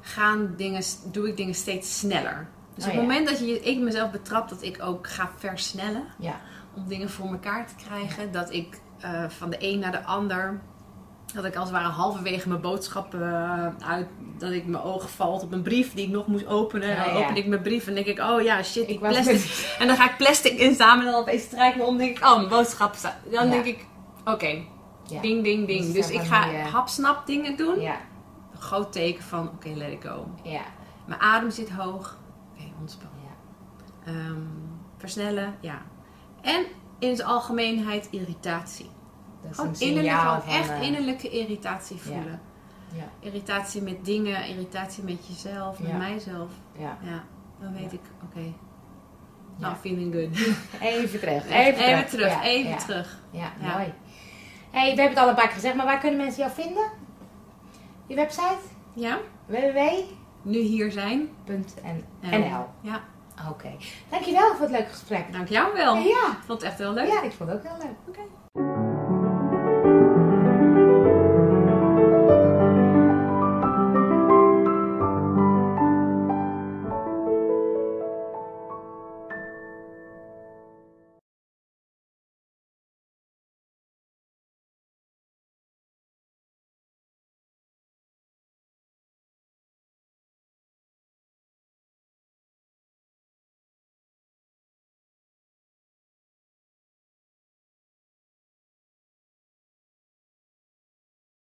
[0.00, 0.82] Gaan dingen,
[1.12, 2.48] doe ik dingen steeds sneller?
[2.74, 6.04] Dus Oh, op het moment dat je, ik mezelf betrap dat ik ook ga versnellen,
[6.18, 6.40] Ja,
[6.76, 8.32] om dingen voor elkaar te krijgen.
[8.32, 10.60] Dat ik eh, van de een naar de ander
[11.34, 14.06] Dat ik als het ware halverwege mijn boodschappen eh, uit,
[14.38, 16.88] dat ik mijn oog valt op een brief die ik nog moest openen.
[16.96, 19.24] En dan Ja, open ik mijn brief en denk ik, oh ja, shit, Ik plastic.
[19.32, 22.24] met- En dan ga ik plastic inzamelen en dan opeens strijk me om denk ik,
[22.24, 23.14] oh, mijn boodschappen staan.
[23.30, 23.50] Dan Ja.
[23.50, 23.86] denk ik,
[24.24, 24.62] oké,
[25.20, 25.84] ding, ding, ding.
[25.84, 27.80] Dus Dus ik ga eh, hapsnap dingen doen.
[27.80, 27.96] Ja,
[28.52, 30.26] Een groot teken van, oké, let it go.
[30.42, 30.60] ja,
[31.06, 32.18] Mijn adem zit hoog.
[32.54, 33.08] Oké, ontspan.
[33.24, 34.12] ja.
[34.12, 34.40] Ehm,
[34.98, 35.82] versnellen, ja.
[36.42, 36.64] En
[36.98, 38.90] in zijn algemeenheid irritatie.
[39.50, 39.56] Is
[40.20, 42.40] gewoon echt eh, innerlijke irritatie voelen.
[42.92, 43.04] Ja.
[43.20, 46.50] Irritatie met dingen, irritatie met jezelf, met mijzelf.
[46.78, 46.98] Ja.
[47.02, 47.24] Ja,
[47.60, 48.52] dan weet ik, oké,
[49.56, 49.68] Ja.
[49.68, 50.56] I'm feeling good.
[50.80, 51.44] Even terug.
[51.50, 53.18] Even, Even, terug, even terug.
[53.30, 53.92] Ja, mooi.
[54.70, 56.90] Hey, we hebben het al een paar keer gezegd, maar waar kunnen mensen jou vinden?
[58.06, 58.58] Je website?
[58.94, 61.28] Ja, www.nl nu hier zijn.
[62.80, 63.00] Ja,
[63.50, 63.68] Oké.
[64.08, 65.32] Dankjewel voor het leuke gesprek.
[65.32, 65.96] dank jou wel.
[65.96, 67.06] Ja, Ik vond het echt heel leuk.
[67.08, 67.96] ja, ik vond het ook heel leuk.
[68.08, 68.20] Oké.